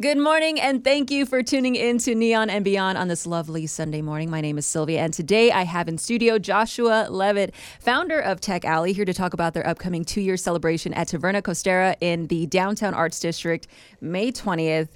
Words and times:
Good 0.00 0.18
morning, 0.18 0.60
and 0.60 0.84
thank 0.84 1.10
you 1.10 1.26
for 1.26 1.42
tuning 1.42 1.74
in 1.74 1.98
to 1.98 2.14
Neon 2.14 2.50
and 2.50 2.64
Beyond 2.64 2.96
on 2.96 3.08
this 3.08 3.26
lovely 3.26 3.66
Sunday 3.66 4.00
morning. 4.00 4.30
My 4.30 4.40
name 4.40 4.56
is 4.56 4.64
Sylvia, 4.64 5.00
and 5.00 5.12
today 5.12 5.50
I 5.50 5.64
have 5.64 5.88
in 5.88 5.98
studio 5.98 6.38
Joshua 6.38 7.08
Levitt, 7.10 7.52
founder 7.80 8.20
of 8.20 8.40
Tech 8.40 8.64
Alley, 8.64 8.92
here 8.92 9.04
to 9.04 9.12
talk 9.12 9.34
about 9.34 9.54
their 9.54 9.66
upcoming 9.66 10.04
two 10.04 10.20
year 10.20 10.36
celebration 10.36 10.94
at 10.94 11.08
Taverna 11.08 11.42
Costera 11.42 11.96
in 12.00 12.28
the 12.28 12.46
Downtown 12.46 12.94
Arts 12.94 13.18
District, 13.18 13.66
May 14.00 14.30
20th. 14.30 14.90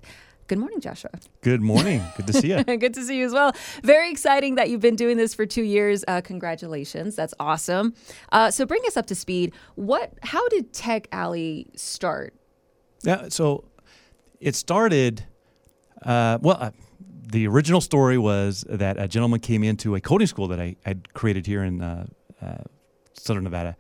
Good 0.47 0.59
morning, 0.59 0.81
Joshua. 0.81 1.11
Good 1.41 1.63
morning. 1.63 2.01
Good 2.17 2.29
to 2.29 2.33
see 2.35 2.57
you. 2.57 2.63
Good 2.79 2.95
to 2.95 3.03
see 3.03 3.19
you 3.19 3.27
as 3.27 3.33
well. 3.33 3.57
Very 3.83 4.09
exciting 4.09 4.55
that 4.55 4.71
you've 4.71 4.81
been 4.81 4.95
doing 4.95 5.17
this 5.17 5.35
for 5.35 5.47
two 5.47 5.65
years. 5.65 6.05
Uh, 6.07 6.21
congratulations. 6.21 7.17
That's 7.17 7.35
awesome. 7.41 7.95
Uh, 8.31 8.53
so 8.53 8.65
bring 8.67 8.83
us 8.87 8.97
up 8.97 9.07
to 9.07 9.17
speed. 9.17 9.53
What? 9.75 10.13
How 10.23 10.49
did 10.51 10.73
Tech 10.73 11.09
Alley 11.11 11.67
start? 11.75 12.35
Yeah. 13.03 13.29
So 13.31 13.65
it 14.43 14.55
started. 14.55 15.25
Uh, 16.05 16.39
well, 16.43 16.59
uh, 16.61 16.71
the 17.33 17.47
original 17.47 17.81
story 17.81 18.19
was 18.19 18.65
that 18.69 18.99
a 18.99 19.09
gentleman 19.09 19.41
came 19.41 19.63
into 19.65 19.95
a 19.95 20.01
coding 20.01 20.27
school 20.27 20.49
that 20.49 20.61
I 20.61 20.77
had 20.85 21.15
created 21.15 21.47
here 21.47 21.63
in 21.63 21.81
uh, 21.81 22.07
uh, 22.43 22.57
Southern 23.15 23.45
Nevada, 23.45 23.77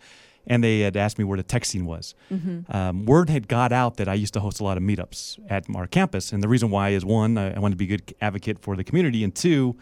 and 0.46 0.62
they 0.62 0.80
had 0.80 0.96
asked 0.96 1.18
me 1.18 1.24
where 1.24 1.36
the 1.36 1.42
tech 1.42 1.64
scene 1.64 1.84
was. 1.84 2.14
Mm-hmm. 2.30 2.74
Um, 2.74 3.04
word 3.04 3.28
had 3.28 3.48
got 3.48 3.72
out 3.72 3.96
that 3.96 4.08
I 4.08 4.14
used 4.14 4.34
to 4.34 4.40
host 4.40 4.60
a 4.60 4.64
lot 4.64 4.76
of 4.76 4.82
meetups 4.82 5.38
at 5.50 5.64
our 5.74 5.86
campus, 5.86 6.32
and 6.32 6.42
the 6.42 6.48
reason 6.48 6.70
why 6.70 6.90
is 6.90 7.04
one, 7.04 7.36
I, 7.36 7.54
I 7.54 7.58
wanted 7.58 7.74
to 7.78 7.84
be 7.84 7.92
a 7.92 7.96
good 7.98 8.14
advocate 8.20 8.58
for 8.60 8.76
the 8.76 8.84
community, 8.84 9.24
and 9.24 9.34
two, 9.34 9.76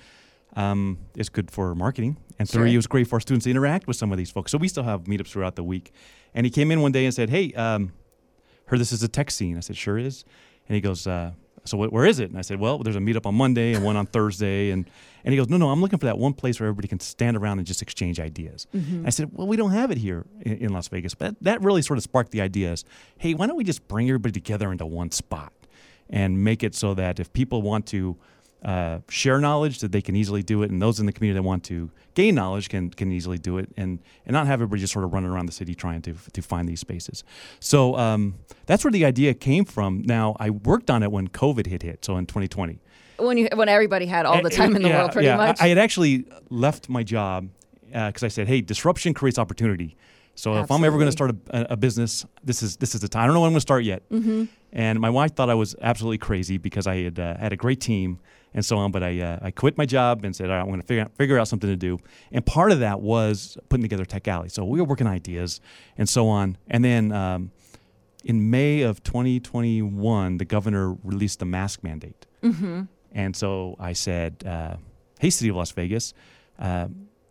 um, 0.57 0.99
it's 1.15 1.29
good 1.29 1.51
for 1.51 1.75
marketing, 1.75 2.17
and 2.39 2.49
Sure. 2.49 2.63
three, 2.63 2.73
it 2.73 2.77
was 2.77 2.87
great 2.87 3.07
for 3.07 3.17
our 3.17 3.21
students 3.21 3.45
to 3.45 3.51
interact 3.51 3.87
with 3.87 3.97
some 3.97 4.11
of 4.11 4.19
these 4.19 4.31
folks. 4.31 4.51
So 4.51 4.59
we 4.59 4.67
still 4.69 4.85
have 4.85 5.05
meetups 5.05 5.29
throughout 5.29 5.55
the 5.57 5.63
week. 5.63 5.93
And 6.35 6.47
he 6.47 6.51
came 6.51 6.71
in 6.71 6.81
one 6.81 6.93
day 6.93 7.05
and 7.05 7.13
said, 7.15 7.29
"Hey, 7.29 7.53
um, 7.55 7.93
heard 8.67 8.81
this 8.81 8.93
is 8.93 9.03
a 9.03 9.09
tech 9.09 9.31
scene." 9.31 9.57
I 9.57 9.61
said, 9.61 9.77
"Sure 9.77 9.99
is." 9.99 10.25
And 10.71 10.77
he 10.77 10.81
goes, 10.81 11.05
uh, 11.09 11.33
"So 11.65 11.77
where 11.89 12.07
is 12.07 12.21
it?" 12.21 12.31
And 12.31 12.39
I 12.39 12.43
said, 12.43 12.61
"Well, 12.61 12.79
there's 12.79 12.95
a 12.95 13.01
meetup 13.01 13.27
on 13.27 13.35
Monday 13.35 13.75
and 13.75 13.85
one 13.85 13.97
on 13.97 14.07
Thursday." 14.07 14.71
And 14.71 14.89
and 15.25 15.33
he 15.33 15.37
goes, 15.37 15.49
"No, 15.49 15.57
no, 15.57 15.71
I'm 15.71 15.81
looking 15.81 15.99
for 15.99 16.07
that 16.07 16.17
one 16.17 16.33
place 16.33 16.61
where 16.61 16.69
everybody 16.69 16.87
can 16.87 17.01
stand 17.01 17.37
around 17.37 17.59
and 17.59 17.67
just 17.67 17.83
exchange 17.83 18.21
ideas." 18.21 18.69
Mm-hmm. 18.73 19.05
I 19.05 19.11
said, 19.11 19.31
"Well, 19.33 19.49
we 19.49 19.57
don't 19.57 19.73
have 19.73 19.91
it 19.91 19.99
here 19.99 20.27
in, 20.43 20.59
in 20.59 20.73
Las 20.73 20.87
Vegas." 20.87 21.17
But 21.17 21.35
that 21.41 21.61
really 21.61 21.83
sort 21.83 21.99
of 21.99 22.05
sparked 22.05 22.31
the 22.31 22.41
idea: 22.41 22.71
is, 22.71 22.85
"Hey, 23.19 23.35
why 23.35 23.49
don't 23.49 23.57
we 23.57 23.65
just 23.65 23.89
bring 23.89 24.09
everybody 24.09 24.31
together 24.31 24.71
into 24.71 24.87
one 24.87 25.11
spot 25.11 25.53
and 26.09 26.45
make 26.45 26.63
it 26.63 26.77
so 26.77 26.95
that 26.95 27.19
if 27.19 27.33
people 27.33 27.63
want 27.63 27.87
to." 27.87 28.17
Uh, 28.63 28.99
share 29.09 29.39
knowledge 29.41 29.79
that 29.79 29.91
they 29.91 30.03
can 30.03 30.15
easily 30.15 30.43
do 30.43 30.63
it, 30.63 30.71
and 30.71 30.83
those 30.83 31.01
in 31.01 31.07
the 31.07 31.13
community 31.13 31.39
that 31.39 31.43
want 31.43 31.65
to 31.65 31.91
gain 32.15 32.35
knowledge 32.35 32.69
can 32.69 32.91
can 32.91 33.11
easily 33.11 33.39
do 33.39 33.57
it, 33.57 33.71
and 33.77 33.99
and 34.27 34.35
not 34.35 34.47
have 34.47 34.55
everybody 34.61 34.81
just 34.81 34.93
sort 34.93 35.05
of 35.05 35.15
running 35.15 35.31
around 35.31 35.47
the 35.47 35.53
city 35.53 35.75
trying 35.75 36.03
to 36.03 36.15
to 36.35 36.43
find 36.43 36.69
these 36.69 36.81
spaces. 36.81 37.25
So 37.59 37.97
um, 37.97 38.35
that's 38.67 38.85
where 38.85 38.91
the 38.91 39.05
idea 39.07 39.33
came 39.33 39.65
from. 39.65 40.03
Now 40.03 40.37
I 40.39 40.51
worked 40.51 40.91
on 40.91 41.03
it 41.03 41.11
when 41.11 41.29
COVID 41.29 41.67
hit 41.67 41.83
hit, 41.83 42.05
so 42.05 42.17
in 42.19 42.27
2020. 42.27 42.79
When 43.19 43.39
you 43.39 43.49
when 43.55 43.69
everybody 43.69 44.07
had 44.07 44.27
all 44.27 44.43
the 44.43 44.51
Eh, 44.53 44.57
time 44.57 44.77
in 44.77 44.83
the 44.83 44.89
yeah, 44.91 44.99
world, 44.99 45.13
pretty 45.13 45.27
yeah. 45.29 45.37
much. 45.37 45.61
I, 45.61 45.65
I 45.65 45.69
had 45.69 45.79
actually 45.79 46.27
left 46.51 46.89
my 46.89 47.03
job 47.03 47.49
because 47.87 48.23
I 48.23 48.29
said, 48.29 48.47
"Hey, 48.47 48.61
disruption 48.61 49.15
creates 49.15 49.39
opportunity." 49.39 49.97
So 50.35 50.57
if 50.63 50.71
I'm 50.71 50.85
ever 50.85 50.97
going 50.97 51.09
to 51.09 51.13
start 51.13 51.33
a, 51.51 51.73
a 51.73 51.77
business, 51.77 52.25
this 52.45 52.63
is 52.63 52.77
this 52.77 52.95
is 52.95 53.01
the 53.03 53.09
time. 53.09 53.23
I 53.23 53.27
don't 53.27 53.35
know 53.35 53.41
when 53.41 53.49
I'm 53.49 53.53
going 53.53 53.57
to 53.59 53.61
start 53.63 53.85
yet. 53.85 54.09
mm-hmm. 54.11 54.45
And 54.73 55.01
my 55.01 55.11
wife 55.11 55.35
thought 55.35 55.51
I 55.51 55.55
was 55.55 55.75
absolutely 55.81 56.19
crazy 56.19 56.59
because 56.59 56.87
I 56.87 56.97
had 56.97 57.19
uh, 57.19 57.37
had 57.37 57.53
a 57.53 57.57
great 57.57 57.81
team 57.81 58.21
and 58.55 58.65
so 58.65 58.79
on. 58.79 58.93
But 58.93 59.03
I 59.03 59.21
uh, 59.21 59.39
I 59.43 59.51
quit 59.51 59.77
my 59.77 59.87
job 59.87 60.25
and 60.25 60.35
said, 60.35 60.51
All 60.51 60.57
right, 60.57 60.63
I'm 60.63 60.69
going 60.69 60.81
to 60.81 60.87
figure 60.87 61.03
out, 61.03 61.17
figure 61.17 61.39
out 61.39 61.49
something 61.49 61.69
to 61.69 61.77
do. 61.77 61.99
And 62.33 62.45
part 62.45 62.73
of 62.73 62.81
that 62.81 63.01
was 63.01 63.59
putting 63.69 63.83
together 63.83 64.05
Tech 64.05 64.29
Alley. 64.29 64.49
So 64.49 64.65
we 64.65 64.81
were 64.81 64.87
working 64.87 65.07
ideas 65.07 65.61
and 65.97 66.09
so 66.09 66.29
on. 66.29 66.57
And 66.69 66.85
then 66.85 67.13
um, 67.13 67.51
in 68.25 68.51
May 68.51 68.83
of 68.83 69.03
2021, 69.03 70.39
the 70.39 70.45
governor 70.45 70.95
released 71.03 71.41
the 71.41 71.47
mask 71.47 71.83
mandate. 71.83 72.27
Mm-hmm. 72.43 72.83
And 73.13 73.35
so 73.35 73.77
I 73.79 73.93
said, 73.93 74.45
uh, 74.47 74.77
Hey, 75.19 75.31
City 75.31 75.51
of 75.51 75.57
Las 75.57 75.73
Vegas, 75.73 76.15
uh, 76.59 76.89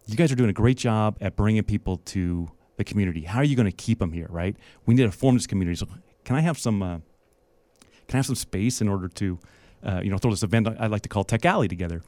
you 0.07 0.15
guys 0.15 0.31
are 0.31 0.35
doing 0.35 0.49
a 0.49 0.53
great 0.53 0.77
job 0.77 1.17
at 1.21 1.35
bringing 1.35 1.63
people 1.63 1.97
to 1.97 2.49
the 2.77 2.83
community. 2.83 3.21
How 3.21 3.39
are 3.39 3.43
you 3.43 3.55
going 3.55 3.65
to 3.65 3.75
keep 3.75 3.99
them 3.99 4.11
here, 4.11 4.27
right? 4.29 4.55
We 4.85 4.95
need 4.95 5.03
to 5.03 5.11
form 5.11 5.35
this 5.35 5.47
community. 5.47 5.75
So 5.75 5.87
can 6.23 6.35
I 6.35 6.41
have 6.41 6.57
some, 6.57 6.81
uh, 6.81 6.99
can 8.09 8.17
I 8.17 8.19
have 8.19 8.25
some 8.25 8.35
space 8.35 8.81
in 8.81 8.89
order 8.89 9.07
to, 9.07 9.39
uh, 9.83 10.01
you 10.03 10.09
know, 10.09 10.17
throw 10.17 10.31
this 10.31 10.43
event 10.43 10.67
I 10.67 10.87
like 10.87 11.03
to 11.03 11.09
call 11.09 11.23
Tech 11.23 11.45
Alley 11.45 11.67
together? 11.67 12.01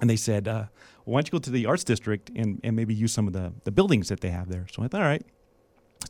And 0.00 0.08
they 0.08 0.16
said, 0.16 0.46
uh, 0.46 0.66
well, 1.04 1.14
why 1.14 1.18
don't 1.18 1.28
you 1.28 1.32
go 1.32 1.38
to 1.38 1.50
the 1.50 1.66
Arts 1.66 1.84
District 1.84 2.30
and, 2.34 2.60
and 2.62 2.76
maybe 2.76 2.94
use 2.94 3.12
some 3.12 3.26
of 3.26 3.32
the, 3.32 3.52
the 3.64 3.72
buildings 3.72 4.08
that 4.08 4.20
they 4.20 4.30
have 4.30 4.48
there? 4.48 4.66
So 4.72 4.82
I 4.82 4.88
thought, 4.88 5.02
all 5.02 5.06
right. 5.06 5.24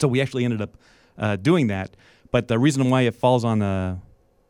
So 0.01 0.07
we 0.07 0.21
actually 0.21 0.45
ended 0.45 0.61
up 0.61 0.77
uh, 1.19 1.37
doing 1.37 1.69
that. 1.69 1.97
But 2.31 2.49
the 2.49 2.59
reason 2.59 2.91
why 2.91 3.03
it 3.03 3.15
falls 3.15 3.45
on 3.45 3.63
uh, 3.63 3.99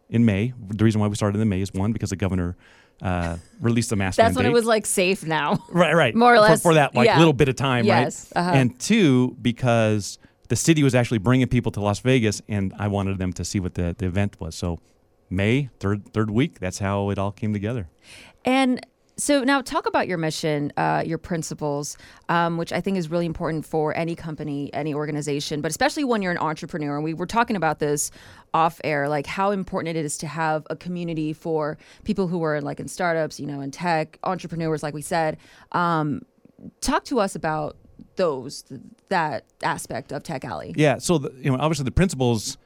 in 0.08 0.24
May, 0.24 0.52
the 0.68 0.84
reason 0.84 1.00
why 1.00 1.06
we 1.06 1.14
started 1.14 1.40
in 1.40 1.48
May 1.48 1.60
is 1.60 1.72
one 1.72 1.92
because 1.92 2.10
the 2.10 2.16
governor 2.16 2.56
uh, 3.02 3.36
released 3.60 3.90
the 3.90 3.96
mask 3.96 4.16
That's 4.16 4.36
when 4.36 4.46
it 4.46 4.52
was 4.52 4.64
like 4.64 4.86
safe 4.86 5.24
now. 5.24 5.62
right, 5.68 5.94
right, 5.94 6.14
more 6.16 6.32
or 6.32 6.36
For- 6.36 6.40
less, 6.40 6.62
for, 6.62 6.74
that 6.74 6.94
like 6.94 7.06
yeah. 7.06 7.18
little 7.18 7.34
bit 7.34 7.48
of 7.48 7.56
time, 7.56 7.84
yes. 7.84 8.32
right? 8.34 8.40
Uh-huh. 8.40 8.50
And 8.54 8.78
two 8.80 9.36
because 9.40 10.18
the 10.48 10.56
city 10.56 10.82
was 10.82 10.94
actually 10.94 11.18
bringing 11.18 11.48
people 11.48 11.72
to 11.72 11.80
Las 11.80 12.00
Vegas, 12.00 12.42
and 12.48 12.72
I 12.78 12.88
wanted 12.88 13.18
them 13.18 13.32
to 13.34 13.44
see 13.44 13.60
what 13.60 13.74
the, 13.74 13.94
the 13.96 14.06
event 14.06 14.40
was. 14.40 14.54
So 14.54 14.78
May 15.28 15.70
third 15.80 16.12
third 16.12 16.30
week, 16.30 16.60
that's 16.60 16.78
how 16.78 17.10
it 17.10 17.18
all 17.18 17.32
came 17.32 17.52
together. 17.52 17.88
And 18.44 18.84
so 19.18 19.42
now 19.42 19.62
talk 19.62 19.86
about 19.86 20.08
your 20.08 20.18
mission, 20.18 20.72
uh, 20.76 21.02
your 21.04 21.16
principles, 21.16 21.96
um, 22.28 22.58
which 22.58 22.70
I 22.70 22.82
think 22.82 22.98
is 22.98 23.10
really 23.10 23.24
important 23.24 23.64
for 23.64 23.96
any 23.96 24.14
company, 24.14 24.70
any 24.74 24.92
organization, 24.92 25.62
but 25.62 25.70
especially 25.70 26.04
when 26.04 26.20
you're 26.20 26.32
an 26.32 26.38
entrepreneur. 26.38 26.96
And 26.96 27.02
we 27.02 27.14
were 27.14 27.26
talking 27.26 27.56
about 27.56 27.78
this 27.78 28.10
off 28.52 28.78
air, 28.84 29.08
like 29.08 29.26
how 29.26 29.52
important 29.52 29.96
it 29.96 30.04
is 30.04 30.18
to 30.18 30.26
have 30.26 30.66
a 30.68 30.76
community 30.76 31.32
for 31.32 31.78
people 32.04 32.28
who 32.28 32.42
are 32.42 32.60
like 32.60 32.78
in 32.78 32.88
startups, 32.88 33.40
you 33.40 33.46
know, 33.46 33.62
in 33.62 33.70
tech, 33.70 34.18
entrepreneurs, 34.22 34.82
like 34.82 34.92
we 34.92 35.02
said. 35.02 35.38
Um, 35.72 36.22
talk 36.82 37.04
to 37.04 37.18
us 37.18 37.34
about 37.34 37.78
those, 38.16 38.62
th- 38.62 38.80
that 39.08 39.44
aspect 39.62 40.12
of 40.12 40.22
Tech 40.22 40.44
Alley. 40.44 40.74
Yeah. 40.76 40.98
So 40.98 41.18
the, 41.18 41.32
you 41.38 41.50
know, 41.50 41.58
obviously 41.58 41.84
the 41.84 41.90
principles 41.90 42.58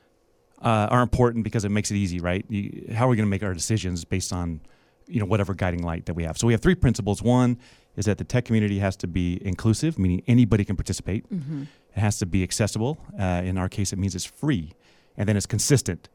uh, 0.63 0.89
are 0.91 1.03
important 1.03 1.45
because 1.45 1.65
it 1.65 1.71
makes 1.71 1.91
it 1.91 1.97
easy, 1.97 2.21
right? 2.21 2.45
You, 2.49 2.93
how 2.95 3.07
are 3.07 3.09
we 3.09 3.17
going 3.17 3.27
to 3.27 3.31
make 3.31 3.43
our 3.43 3.55
decisions 3.55 4.05
based 4.05 4.33
on 4.33 4.61
you 5.07 5.19
know 5.19 5.27
whatever 5.27 5.55
guiding 5.55 5.83
light 5.83 6.07
that 6.07 6.15
we 6.15 6.25
have? 6.25 6.39
So 6.39 6.47
we 6.47 6.53
have 6.53 6.61
three 6.61 6.75
principles. 6.75 7.23
One 7.23 7.59
is 7.97 8.05
that 8.05 8.19
the 8.19 8.25
tech 8.25 8.45
community 8.45 8.79
has 8.79 8.97
to 8.97 9.07
be 9.07 9.41
inclusive, 9.45 9.99
meaning 9.99 10.23
anybody 10.27 10.65
can 10.65 10.77
participate. 10.77 11.29
Mm-hmm. 11.33 11.63
It 11.97 12.01
has 12.01 12.19
to 12.19 12.27
be 12.27 12.43
accessible. 12.43 13.05
Uh, 13.19 13.43
in 13.45 13.59
our 13.59 13.69
case, 13.69 13.93
it 13.93 13.99
means 13.99 14.15
it's 14.15 14.25
free, 14.25 14.73
and 15.17 15.29
then 15.29 15.37
it's 15.37 15.47
consistent. 15.47 16.09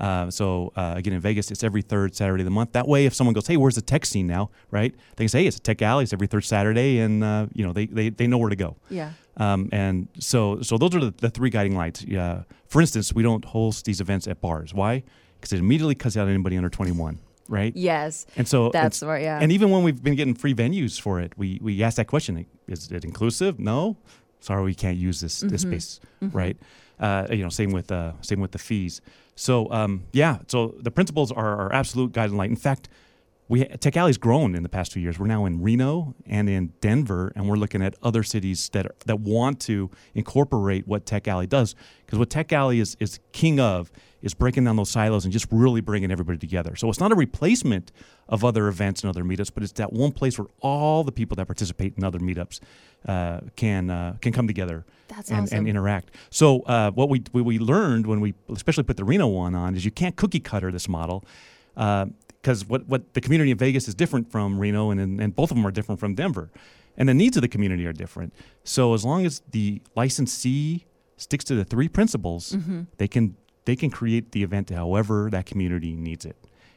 Uh, 0.00 0.30
so 0.30 0.72
uh, 0.76 0.94
again, 0.96 1.12
in 1.12 1.20
Vegas, 1.20 1.50
it's 1.50 1.62
every 1.62 1.82
third 1.82 2.14
Saturday 2.16 2.42
of 2.42 2.46
the 2.46 2.50
month. 2.50 2.72
That 2.72 2.88
way, 2.88 3.04
if 3.06 3.14
someone 3.14 3.34
goes, 3.34 3.46
"Hey, 3.46 3.56
where's 3.58 3.74
the 3.74 3.82
tech 3.82 4.06
scene 4.06 4.26
now?" 4.26 4.50
Right? 4.70 4.94
They 5.16 5.24
can 5.24 5.28
say, 5.28 5.42
"Hey, 5.42 5.46
it's 5.48 5.58
a 5.58 5.60
tech 5.60 5.82
alley. 5.82 6.04
It's 6.04 6.12
every 6.12 6.26
third 6.26 6.44
Saturday," 6.44 6.98
and 7.00 7.22
uh, 7.22 7.46
you 7.52 7.64
know 7.66 7.72
they, 7.72 7.86
they 7.86 8.08
they 8.08 8.26
know 8.26 8.38
where 8.38 8.50
to 8.50 8.56
go. 8.56 8.76
Yeah. 8.88 9.12
Um, 9.36 9.68
and 9.72 10.08
so, 10.18 10.60
so 10.62 10.76
those 10.76 10.94
are 10.94 11.00
the, 11.00 11.14
the 11.16 11.30
three 11.30 11.50
guiding 11.50 11.74
lights. 11.76 12.04
Yeah. 12.04 12.42
For 12.66 12.80
instance, 12.80 13.12
we 13.14 13.22
don't 13.22 13.44
host 13.44 13.84
these 13.86 14.00
events 14.00 14.26
at 14.26 14.40
bars. 14.40 14.74
Why? 14.74 15.02
Because 15.36 15.52
it 15.54 15.58
immediately 15.60 15.94
cuts 15.94 16.16
out 16.16 16.28
anybody 16.28 16.56
under 16.58 16.68
21, 16.68 17.18
right? 17.48 17.74
Yes. 17.74 18.26
And 18.36 18.46
so, 18.46 18.68
That's 18.70 19.02
right. 19.02 19.22
Yeah. 19.22 19.38
and 19.40 19.50
even 19.50 19.70
when 19.70 19.82
we've 19.82 20.02
been 20.02 20.14
getting 20.14 20.34
free 20.34 20.52
venues 20.54 21.00
for 21.00 21.20
it, 21.20 21.32
we 21.38 21.58
we 21.62 21.82
ask 21.82 21.96
that 21.96 22.06
question: 22.06 22.44
Is 22.68 22.90
it 22.90 23.04
inclusive? 23.04 23.58
No. 23.58 23.96
Sorry, 24.40 24.62
we 24.64 24.74
can't 24.74 24.96
use 24.96 25.20
this 25.20 25.40
this 25.40 25.64
Mhm. 25.64 25.68
space, 25.68 26.00
Mhm. 26.22 26.34
right? 26.34 26.56
Uh, 27.00 27.26
you 27.30 27.42
know, 27.42 27.48
same 27.48 27.72
with 27.72 27.90
uh, 27.90 28.12
same 28.20 28.40
with 28.40 28.52
the 28.52 28.58
fees. 28.58 29.00
So 29.34 29.72
um, 29.72 30.04
yeah, 30.12 30.38
so 30.48 30.74
the 30.78 30.90
principles 30.90 31.32
are 31.32 31.56
our 31.56 31.72
absolute 31.72 32.12
guiding 32.12 32.36
light. 32.36 32.50
In 32.50 32.56
fact, 32.56 32.90
we 33.50 33.64
Tech 33.64 33.96
Alley's 33.96 34.16
grown 34.16 34.54
in 34.54 34.62
the 34.62 34.68
past 34.68 34.92
two 34.92 35.00
years. 35.00 35.18
We're 35.18 35.26
now 35.26 35.44
in 35.44 35.60
Reno 35.60 36.14
and 36.24 36.48
in 36.48 36.72
Denver, 36.80 37.32
and 37.34 37.48
we're 37.48 37.56
looking 37.56 37.82
at 37.82 37.96
other 38.00 38.22
cities 38.22 38.70
that 38.72 38.86
are, 38.86 38.94
that 39.06 39.18
want 39.18 39.58
to 39.62 39.90
incorporate 40.14 40.86
what 40.86 41.04
Tech 41.04 41.26
Alley 41.26 41.48
does. 41.48 41.74
Because 42.06 42.20
what 42.20 42.30
Tech 42.30 42.52
Alley 42.52 42.78
is 42.78 42.96
is 43.00 43.18
king 43.32 43.58
of 43.58 43.90
is 44.22 44.34
breaking 44.34 44.64
down 44.64 44.76
those 44.76 44.88
silos 44.88 45.24
and 45.24 45.32
just 45.32 45.46
really 45.50 45.80
bringing 45.80 46.12
everybody 46.12 46.38
together. 46.38 46.76
So 46.76 46.88
it's 46.90 47.00
not 47.00 47.10
a 47.10 47.16
replacement 47.16 47.90
of 48.28 48.44
other 48.44 48.68
events 48.68 49.02
and 49.02 49.08
other 49.08 49.24
meetups, 49.24 49.50
but 49.52 49.64
it's 49.64 49.72
that 49.72 49.92
one 49.92 50.12
place 50.12 50.38
where 50.38 50.46
all 50.60 51.02
the 51.02 51.10
people 51.10 51.34
that 51.36 51.46
participate 51.46 51.94
in 51.96 52.04
other 52.04 52.20
meetups 52.20 52.60
uh, 53.06 53.40
can 53.56 53.90
uh, 53.90 54.14
can 54.20 54.32
come 54.32 54.46
together 54.46 54.84
and, 55.08 55.46
awesome. 55.46 55.58
and 55.58 55.68
interact. 55.68 56.14
So 56.30 56.60
uh, 56.62 56.92
what 56.92 57.08
we 57.08 57.24
what 57.32 57.44
we 57.44 57.58
learned 57.58 58.06
when 58.06 58.20
we 58.20 58.32
especially 58.48 58.84
put 58.84 58.96
the 58.96 59.04
Reno 59.04 59.26
one 59.26 59.56
on 59.56 59.74
is 59.74 59.84
you 59.84 59.90
can't 59.90 60.14
cookie 60.14 60.38
cutter 60.38 60.70
this 60.70 60.88
model 60.88 61.24
because 62.40 62.64
what 62.66 62.86
what 62.86 63.14
the 63.14 63.20
community 63.20 63.50
in 63.50 63.58
Vegas 63.58 63.88
is 63.88 63.94
different 63.94 64.30
from 64.30 64.58
Reno 64.58 64.90
and, 64.90 65.00
and 65.00 65.20
and 65.20 65.34
both 65.34 65.50
of 65.50 65.56
them 65.56 65.66
are 65.66 65.70
different 65.70 66.00
from 66.00 66.14
Denver, 66.14 66.50
and 66.96 67.08
the 67.08 67.14
needs 67.14 67.36
of 67.36 67.42
the 67.42 67.48
community 67.48 67.86
are 67.86 67.92
different. 67.92 68.32
So 68.64 68.94
as 68.94 69.04
long 69.04 69.26
as 69.26 69.42
the 69.50 69.82
licensee 69.96 70.86
sticks 71.16 71.44
to 71.44 71.54
the 71.54 71.64
three 71.64 71.88
principles, 71.88 72.52
Mhm. 72.52 72.86
they 72.96 73.08
can 73.08 73.36
they 73.66 73.76
can 73.76 73.90
create 73.90 74.32
the 74.32 74.42
event 74.42 74.70
however 74.70 75.28
that 75.30 75.46
community 75.46 75.94
needs 75.94 76.24
it. 76.24 76.36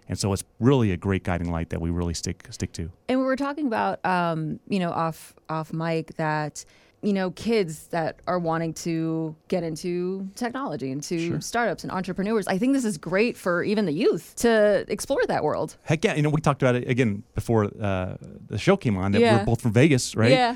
And 0.09 0.19
so 0.19 0.33
it's 0.33 0.43
really 0.59 0.91
a 0.91 0.97
great 0.97 1.23
guiding 1.23 1.49
light 1.49 1.69
that 1.69 1.79
we 1.79 1.89
really 1.89 2.13
stick 2.13 2.45
stick 2.51 2.73
to. 2.73 2.91
And 3.07 3.19
we 3.21 3.25
were 3.25 3.37
talking 3.37 3.67
about, 3.67 4.05
um, 4.05 4.59
you 4.67 4.79
know, 4.79 4.91
off 4.91 5.33
off 5.49 5.71
mic 5.71 6.15
that 6.17 6.65
you 7.03 7.13
know 7.13 7.31
kids 7.31 7.87
that 7.87 8.19
are 8.27 8.39
wanting 8.39 8.73
to 8.73 9.35
get 9.49 9.61
into 9.63 10.27
technology 10.35 10.89
into 10.91 11.17
Sure. 11.19 11.41
startups 11.41 11.83
and 11.83 11.91
entrepreneurs 11.91 12.47
i 12.47 12.57
think 12.57 12.73
this 12.73 12.85
is 12.85 12.97
great 12.97 13.35
for 13.37 13.63
even 13.63 13.85
the 13.85 13.91
youth 13.91 14.33
to 14.37 14.49
explore 14.87 15.23
that 15.27 15.43
world 15.43 15.75
Heck 15.83 16.03
yeah, 16.05 16.15
you 16.15 16.21
know 16.23 16.29
we 16.29 16.41
talked 16.41 16.61
about 16.63 16.75
it 16.75 16.87
again 16.89 17.23
before 17.35 17.65
uh, 17.65 18.15
the 18.47 18.57
show 18.57 18.77
came 18.77 18.95
on. 18.97 19.11
That 19.11 19.21
Yeah. 19.21 19.37
we're 19.39 19.45
both 19.45 19.61
from 19.61 19.73
Vegas, 19.73 20.15
right? 20.15 20.31
yeah 20.31 20.55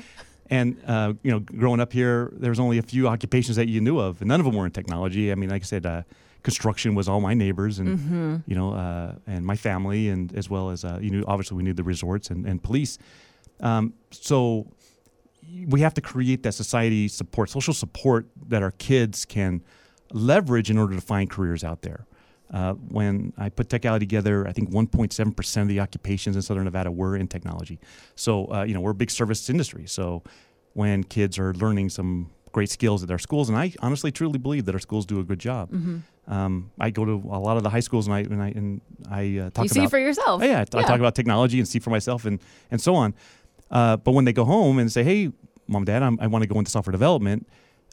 And 0.50 0.76
uh, 0.86 1.12
you 1.22 1.30
know, 1.30 1.40
growing 1.40 1.78
up 1.84 1.92
here, 1.92 2.32
there 2.42 2.50
was 2.50 2.58
only 2.58 2.78
a 2.78 2.82
few 2.82 3.06
occupations 3.06 3.56
that 3.56 3.68
you 3.68 3.80
knew 3.82 3.98
of, 3.98 4.22
and 4.22 4.28
none 4.28 4.40
of 4.40 4.46
them 4.46 4.56
were 4.56 4.64
in 4.64 4.72
technology. 4.72 5.30
I 5.30 5.34
mean, 5.34 5.50
like 5.50 5.60
I 5.62 5.66
said, 5.74 5.84
uh, 5.84 6.02
construction 6.42 6.94
was 6.94 7.06
all 7.06 7.20
my 7.20 7.34
neighbors, 7.34 7.78
and 7.80 7.88
Mm-hmm. 7.98 8.36
you 8.50 8.56
know, 8.58 8.72
uh, 8.72 9.12
and 9.26 9.44
my 9.44 9.56
family, 9.56 10.08
and 10.08 10.32
as 10.40 10.48
well 10.48 10.70
as 10.70 10.84
uh, 10.84 10.98
you 11.02 11.10
know, 11.10 11.22
obviously 11.32 11.56
we 11.58 11.62
knew 11.64 11.74
the 11.74 11.84
resorts 11.94 12.30
and, 12.30 12.46
and 12.46 12.62
police. 12.62 12.96
Um, 13.60 13.92
so 14.10 14.66
we 15.66 15.80
have 15.80 15.94
to 15.94 16.00
create 16.00 16.42
that 16.42 16.52
society 16.52 17.08
support, 17.08 17.50
social 17.50 17.74
support 17.74 18.26
that 18.48 18.62
our 18.62 18.72
kids 18.72 19.24
can 19.24 19.62
leverage 20.12 20.70
in 20.70 20.78
order 20.78 20.94
to 20.94 21.00
find 21.00 21.30
careers 21.30 21.64
out 21.64 21.82
there. 21.82 22.06
Uh, 22.52 22.72
when 22.72 23.32
I 23.36 23.50
put 23.50 23.68
Tech 23.68 23.84
Alley 23.84 23.98
together, 23.98 24.46
I 24.46 24.52
think 24.52 24.70
1.7% 24.70 25.62
of 25.62 25.68
the 25.68 25.80
occupations 25.80 26.34
in 26.34 26.42
Southern 26.42 26.64
Nevada 26.64 26.90
were 26.90 27.14
in 27.16 27.28
technology. 27.28 27.78
So, 28.14 28.50
uh, 28.52 28.62
you 28.62 28.72
know, 28.72 28.80
we're 28.80 28.92
a 28.92 28.94
big 28.94 29.10
service 29.10 29.50
industry. 29.50 29.86
So, 29.86 30.22
when 30.72 31.02
kids 31.04 31.38
are 31.38 31.52
learning 31.54 31.90
some 31.90 32.30
great 32.52 32.70
skills 32.70 33.02
at 33.02 33.08
their 33.08 33.18
schools, 33.18 33.48
and 33.48 33.58
I 33.58 33.72
honestly 33.80 34.10
truly 34.12 34.38
believe 34.38 34.64
that 34.66 34.74
our 34.74 34.80
schools 34.80 35.04
do 35.04 35.18
a 35.20 35.24
good 35.24 35.38
job. 35.38 35.70
Mm-hmm. 35.72 36.32
Um, 36.32 36.70
I 36.78 36.90
go 36.90 37.04
to 37.04 37.12
a 37.30 37.40
lot 37.40 37.56
of 37.56 37.62
the 37.62 37.70
high 37.70 37.80
schools 37.80 38.06
and 38.06 38.14
I 38.14 38.20
and 38.20 38.42
I, 38.42 38.48
and 38.48 38.80
I 39.10 39.38
uh, 39.38 39.50
talk 39.50 39.64
you 39.64 39.68
see 39.68 39.80
about 39.80 39.90
for 39.90 39.98
yourself 39.98 40.42
Oh, 40.42 40.44
yeah, 40.44 40.60
I 40.60 40.64
t- 40.64 40.78
I 40.78 40.82
talk 40.82 41.00
about 41.00 41.14
technology 41.14 41.58
and 41.58 41.66
see 41.66 41.78
for 41.78 41.90
myself 41.90 42.26
and 42.26 42.38
and 42.70 42.80
so 42.80 42.94
on. 42.94 43.14
Uh, 43.70 43.96
but 43.96 44.12
when 44.12 44.24
they 44.24 44.32
go 44.32 44.44
home 44.44 44.78
and 44.78 44.90
say, 44.90 45.02
"Hey, 45.02 45.30
mom, 45.66 45.84
dad, 45.84 46.02
I'm, 46.02 46.18
I 46.20 46.26
want 46.26 46.42
to 46.42 46.48
go 46.48 46.58
into 46.58 46.70
software 46.70 46.92
development," 46.92 47.46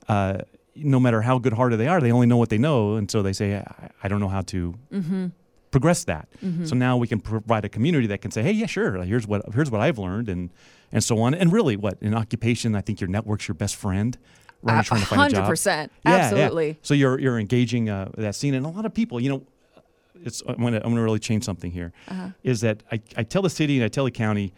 uh, 0.07 0.39
no 0.75 0.99
matter 0.99 1.21
how 1.21 1.37
good-hearted 1.39 1.77
they 1.77 1.87
are, 1.87 2.01
they 2.01 2.11
only 2.11 2.27
know 2.27 2.37
what 2.37 2.49
they 2.49 2.57
know, 2.57 2.95
and 2.95 3.09
so 3.09 3.21
they 3.21 3.33
say, 3.33 3.55
"I, 3.55 3.89
I 4.03 4.07
don't 4.07 4.19
know 4.19 4.29
how 4.29 4.41
to 4.41 4.75
mm-hmm. 4.91 5.27
progress 5.71 6.03
that." 6.05 6.27
Mm-hmm. 6.43 6.65
So 6.65 6.75
now 6.75 6.97
we 6.97 7.07
can 7.07 7.19
provide 7.19 7.65
a 7.65 7.69
community 7.69 8.07
that 8.07 8.21
can 8.21 8.31
say, 8.31 8.43
"Hey, 8.43 8.51
yeah, 8.51 8.65
sure. 8.67 9.03
Here's 9.03 9.27
what 9.27 9.53
here's 9.53 9.71
what 9.71 9.81
I've 9.81 9.97
learned," 9.97 10.29
and 10.29 10.51
and 10.91 11.03
so 11.03 11.19
on. 11.19 11.33
And 11.33 11.51
really, 11.51 11.75
what 11.75 11.97
in 12.01 12.13
occupation, 12.13 12.75
I 12.75 12.81
think 12.81 13.01
your 13.01 13.09
network's 13.09 13.47
your 13.47 13.55
best 13.55 13.75
friend. 13.75 14.17
When 14.61 14.75
you're 14.75 14.83
trying 14.83 15.01
to 15.01 15.05
find 15.05 15.33
a 15.33 15.41
100% 15.41 15.65
Yeah, 15.65 15.89
yeah. 16.05 16.15
absolutely 16.15 16.79
So 16.81 16.95
you're 16.95 17.19
you're 17.19 17.37
engaging 17.37 17.87
uh, 17.87 18.09
that 18.17 18.33
scene, 18.33 18.55
and 18.55 18.65
a 18.65 18.69
lot 18.69 18.85
of 18.85 18.95
people, 18.95 19.19
you 19.19 19.29
know, 19.29 19.43
it's 20.23 20.41
I'm 20.47 20.55
gonna 20.55 20.77
I'm 20.77 20.89
gonna 20.89 21.03
really 21.03 21.19
change 21.19 21.43
something 21.43 21.71
here. 21.71 21.93
uh-huh. 22.07 22.29
Is 22.43 22.61
that 22.61 22.81
I, 22.91 22.99
I 23.15 23.23
tell 23.23 23.43
the 23.43 23.49
city 23.49 23.75
and 23.75 23.85
I 23.85 23.89
tell 23.89 24.05
the 24.05 24.11
county 24.11 24.53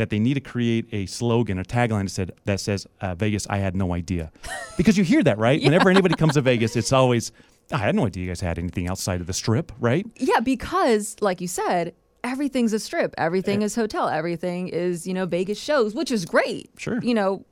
that 0.00 0.08
they 0.08 0.18
need 0.18 0.32
to 0.32 0.40
create 0.40 0.86
a 0.92 1.04
slogan 1.04 1.58
a 1.58 1.62
tagline 1.62 2.04
that 2.04 2.10
said 2.10 2.32
that 2.46 2.58
says 2.58 2.86
uh, 3.02 3.14
Vegas 3.14 3.46
I 3.50 3.58
had 3.58 3.76
no 3.76 3.92
idea, 3.92 4.32
because 4.78 4.96
you 4.96 5.04
hear 5.04 5.22
that 5.24 5.36
right. 5.36 5.62
Whenever 5.62 5.90
anybody 5.90 6.14
comes 6.14 6.34
to 6.34 6.40
Vegas, 6.40 6.74
it's 6.74 6.90
always 6.90 7.32
I 7.70 7.76
had 7.76 7.94
no 7.94 8.06
idea 8.06 8.24
you 8.24 8.30
guys 8.30 8.40
had 8.40 8.58
anything 8.58 8.88
outside 8.88 9.20
of 9.20 9.26
the 9.26 9.34
strip, 9.34 9.70
right? 9.78 10.06
Yeah, 10.16 10.40
because 10.40 11.16
like 11.20 11.42
you 11.42 11.48
said, 11.48 11.94
everything's 12.24 12.72
a 12.72 12.78
strip. 12.78 13.14
Eh. 13.18 13.24
Everything 13.24 13.60
is 13.60 13.74
hotel. 13.74 14.08
Everything 14.08 14.68
is, 14.68 15.06
you 15.06 15.12
know, 15.12 15.26
Vegas 15.26 15.60
shows, 15.60 15.94
which 15.94 16.10
is 16.10 16.24
great. 16.24 16.70
Sure. 16.78 16.98
You 17.02 17.12
know, 17.12 17.44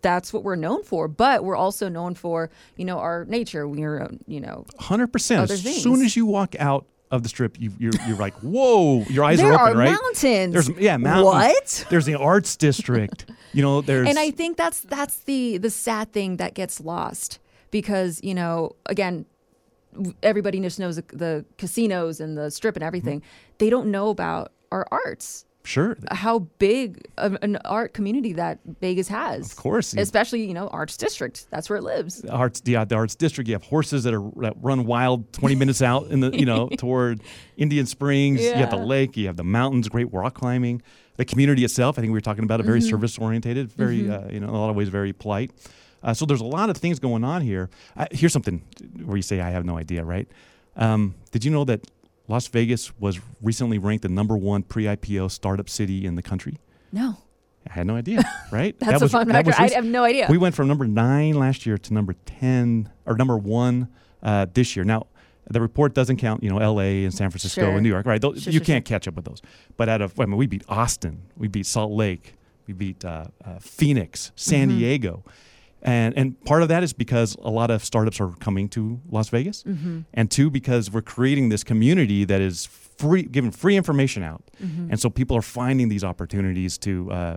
that's 0.00 0.32
what 0.32 0.44
we're 0.44 0.56
known 0.56 0.84
for, 0.84 1.08
but 1.08 1.42
we're 1.42 1.56
also 1.56 1.88
known 1.88 2.14
for, 2.14 2.48
you 2.76 2.84
know, 2.84 2.98
our 2.98 3.24
nature. 3.24 3.66
We're, 3.66 4.08
you 4.28 4.40
know, 4.40 4.66
Hundred 4.78 5.12
percent. 5.12 5.50
As 5.50 5.62
things. 5.62 5.82
soon 5.82 6.02
as 6.02 6.16
you 6.16 6.26
walk 6.26 6.54
out 6.60 6.86
of 7.10 7.22
the 7.22 7.28
strip, 7.28 7.58
you, 7.60 7.72
you're 7.78 7.92
you're 8.06 8.16
like, 8.16 8.34
whoa, 8.34 9.02
your 9.04 9.24
eyes 9.24 9.38
there 9.38 9.52
are 9.52 9.68
open, 9.68 9.76
are 9.76 9.78
right? 9.78 9.90
mountains. 9.90 10.52
There's 10.52 10.68
yeah, 10.78 10.96
mountains. 10.96 11.24
What? 11.24 11.86
There's 11.90 12.06
the 12.06 12.16
arts 12.16 12.56
district. 12.56 13.30
you 13.52 13.62
know, 13.62 13.80
there's 13.80 14.08
and 14.08 14.18
I 14.18 14.30
think 14.30 14.56
that's 14.56 14.80
that's 14.80 15.20
the 15.20 15.58
the 15.58 15.70
sad 15.70 16.12
thing 16.12 16.36
that 16.36 16.54
gets 16.54 16.80
lost 16.80 17.38
because 17.70 18.20
you 18.22 18.34
know 18.34 18.76
again 18.86 19.26
everybody 20.22 20.60
just 20.60 20.78
knows 20.78 20.96
the, 20.96 21.04
the 21.12 21.44
casinos 21.56 22.20
and 22.20 22.36
the 22.36 22.50
strip 22.50 22.76
and 22.76 22.84
everything. 22.84 23.20
Mm-hmm. 23.20 23.54
They 23.58 23.70
don't 23.70 23.90
know 23.90 24.10
about 24.10 24.52
our 24.70 24.86
arts. 24.90 25.44
Sure, 25.68 25.96
How 26.10 26.40
big 26.58 27.06
of 27.18 27.36
an 27.42 27.56
art 27.64 27.92
community 27.94 28.32
that 28.34 28.58
Vegas 28.80 29.08
has. 29.08 29.50
of 29.52 29.56
course. 29.56 29.94
especially 29.94 30.44
you 30.46 30.54
know 30.54 30.68
arts 30.68 30.96
district. 30.96 31.46
That's 31.50 31.68
where 31.70 31.78
it 31.78 31.82
lives. 31.84 32.22
The 32.22 32.32
arts 32.32 32.60
the, 32.60 32.82
the 32.84 32.94
arts 32.94 33.14
district. 33.14 33.48
You 33.48 33.54
have 33.54 33.64
horses 33.64 34.04
that 34.04 34.14
are 34.14 34.30
that 34.42 34.54
run 34.60 34.86
wild 34.86 35.32
20 35.32 35.54
minutes 35.54 35.82
out 35.82 36.08
in 36.08 36.20
the 36.20 36.30
you 36.36 36.46
know 36.46 36.68
toward 36.78 37.20
indian 37.56 37.86
springs. 37.86 38.40
Yeah. 38.40 38.50
you 38.50 38.56
have 38.56 38.70
the 38.70 38.76
lake. 38.76 39.16
You 39.16 39.26
have 39.26 39.36
the 39.36 39.44
mountains 39.44 39.88
great 39.88 40.12
rock 40.12 40.34
climbing. 40.34 40.82
The 41.16 41.24
community 41.24 41.64
itself 41.64 41.98
i 41.98 42.00
think 42.00 42.10
we 42.12 42.16
were 42.16 42.20
talking 42.20 42.44
about 42.44 42.60
it 42.60 42.66
very 42.66 42.78
Mm-hmm. 42.80 42.90
service 42.90 43.18
orientated 43.18 43.72
very 43.72 44.08
uh, 44.10 44.28
you 44.28 44.40
know 44.40 44.48
in 44.48 44.54
a 44.54 44.58
lot 44.58 44.70
of 44.70 44.76
ways 44.76 44.88
very 44.88 45.12
polite. 45.12 45.50
Uh, 46.02 46.14
so 46.14 46.24
there's 46.24 46.40
a 46.40 46.44
lot 46.58 46.70
of 46.70 46.76
things 46.76 47.00
going 47.00 47.24
on 47.24 47.42
here. 47.42 47.68
Uh, 47.96 48.06
here's 48.12 48.32
something 48.32 48.62
where 49.04 49.16
you 49.16 49.22
say 49.22 49.40
i 49.40 49.50
have 49.50 49.64
no 49.64 49.76
idea 49.76 50.04
right? 50.04 50.28
Um, 50.76 51.16
did 51.32 51.44
you 51.44 51.50
know 51.50 51.64
that 51.64 51.80
las 52.28 52.46
vegas 52.48 52.92
was 53.00 53.18
recently 53.42 53.78
ranked 53.78 54.02
the 54.02 54.08
number 54.08 54.36
one 54.36 54.62
pre-ipo 54.62 55.30
startup 55.30 55.68
city 55.68 56.06
in 56.06 56.14
the 56.14 56.22
country 56.22 56.58
no 56.92 57.16
i 57.68 57.72
had 57.72 57.86
no 57.86 57.96
idea 57.96 58.22
right 58.52 58.78
that's 58.78 59.00
That 59.00 59.06
a 59.06 59.08
fun 59.08 59.28
that 59.28 59.34
fact 59.44 59.46
was 59.46 59.56
i 59.58 59.74
have 59.74 59.84
no 59.84 60.04
idea 60.04 60.26
we 60.30 60.38
went 60.38 60.54
from 60.54 60.68
number 60.68 60.86
nine 60.86 61.34
last 61.34 61.66
year 61.66 61.76
to 61.78 61.94
number 61.94 62.14
10 62.26 62.90
or 63.06 63.16
number 63.16 63.36
one 63.36 63.88
uh, 64.22 64.46
this 64.52 64.74
year. 64.74 64.84
Now, 64.84 65.06
the 65.48 65.60
report 65.60 65.94
doesn't 65.94 66.16
count, 66.16 66.42
you 66.42 66.50
know, 66.50 66.58
L.A. 66.58 67.04
and 67.04 67.14
San 67.14 67.30
Francisco 67.30 67.60
Sure. 67.62 67.70
and 67.70 67.82
New 67.84 67.88
York, 67.88 68.04
right? 68.04 68.20
Those, 68.20 68.42
Sure, 68.42 68.52
you 68.52 68.58
sure, 68.58 68.64
can't 68.66 68.84
catch 68.84 69.06
up 69.06 69.14
with 69.14 69.24
those. 69.26 69.40
But 69.76 69.88
out 69.88 70.02
of, 70.02 70.18
I 70.18 70.26
mean, 70.26 70.36
we 70.36 70.48
beat 70.48 70.64
Austin, 70.68 71.22
we 71.36 71.46
beat 71.46 71.66
Salt 71.66 71.92
Lake, 71.92 72.34
we 72.66 72.74
beat 72.74 73.04
uh, 73.04 73.26
uh, 73.44 73.58
Phoenix, 73.60 74.32
San 74.34 74.70
Mm-hmm. 74.70 74.78
Diego. 74.78 75.24
And, 75.82 76.16
and 76.16 76.44
part 76.44 76.62
of 76.62 76.68
that 76.68 76.82
is 76.82 76.92
because 76.92 77.36
a 77.42 77.50
lot 77.50 77.70
of 77.70 77.84
startups 77.84 78.20
are 78.20 78.30
coming 78.40 78.68
to 78.70 79.00
Las 79.08 79.28
Vegas. 79.28 79.62
Mm-hmm. 79.62 80.00
And 80.14 80.30
two, 80.30 80.50
because 80.50 80.90
we're 80.90 81.02
creating 81.02 81.50
this 81.50 81.62
community 81.62 82.24
that 82.24 82.40
is 82.40 82.66
free, 82.66 83.22
giving 83.22 83.50
free 83.50 83.76
information 83.76 84.22
out. 84.22 84.42
Mm-hmm. 84.62 84.90
And 84.90 85.00
so 85.00 85.08
people 85.08 85.36
are 85.36 85.42
finding 85.42 85.88
these 85.88 86.04
opportunities 86.04 86.78
to 86.78 87.10
uh, 87.12 87.36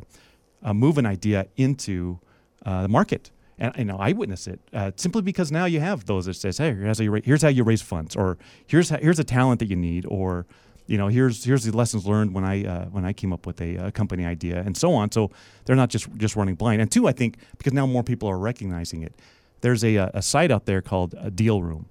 uh, 0.63 0.73
move 0.73 0.97
an 0.97 1.05
idea 1.05 1.47
into 1.55 2.19
uh, 2.65 2.83
the 2.83 2.89
market. 2.89 3.31
And 3.59 3.75
you 3.77 3.85
know, 3.85 3.97
I 3.97 4.13
witness 4.13 4.47
it 4.47 4.59
uh, 4.73 4.91
simply 4.95 5.21
because 5.21 5.51
now 5.51 5.65
you 5.65 5.79
have 5.79 6.05
those 6.05 6.25
that 6.25 6.33
says, 6.33 6.57
"Hey, 6.57 6.73
here's 6.73 6.97
how 6.97 7.03
you 7.03 7.11
ra- 7.11 7.21
here's 7.23 7.43
how 7.43 7.47
you 7.49 7.63
raise 7.63 7.81
funds," 7.83 8.15
or 8.15 8.39
"Here's 8.65 8.89
how, 8.89 8.97
here's 8.97 9.19
a 9.19 9.23
talent 9.23 9.59
that 9.59 9.67
you 9.67 9.75
need," 9.75 10.03
or 10.07 10.47
you 10.91 10.97
know, 10.97 11.07
here's 11.07 11.43
here's 11.45 11.63
the 11.63 11.75
lessons 11.75 12.05
learned 12.05 12.33
when 12.35 12.43
I 12.43 12.65
uh, 12.65 12.85
when 12.95 13.05
I 13.05 13.13
came 13.13 13.31
up 13.31 13.45
with 13.47 13.61
a, 13.61 13.77
uh 13.77 13.91
company 13.91 14.25
idea, 14.25 14.61
and 14.65 14.75
so 14.75 14.93
on. 14.93 15.09
So 15.11 15.31
they're 15.63 15.75
not 15.83 15.89
just 15.89 16.05
just 16.17 16.35
running 16.35 16.55
blind. 16.55 16.81
And 16.81 16.91
two, 16.91 17.07
I 17.07 17.13
think 17.13 17.37
because 17.57 17.73
now 17.73 17.85
more 17.85 18.03
people 18.03 18.27
are 18.29 18.37
recognizing 18.37 19.01
it. 19.03 19.13
There's 19.61 19.83
a, 19.83 19.97
uh, 19.97 20.09
a 20.15 20.21
site 20.21 20.51
out 20.51 20.65
there 20.65 20.81
called 20.81 21.15
a 21.17 21.29
Deal 21.31 21.61
Room. 21.61 21.85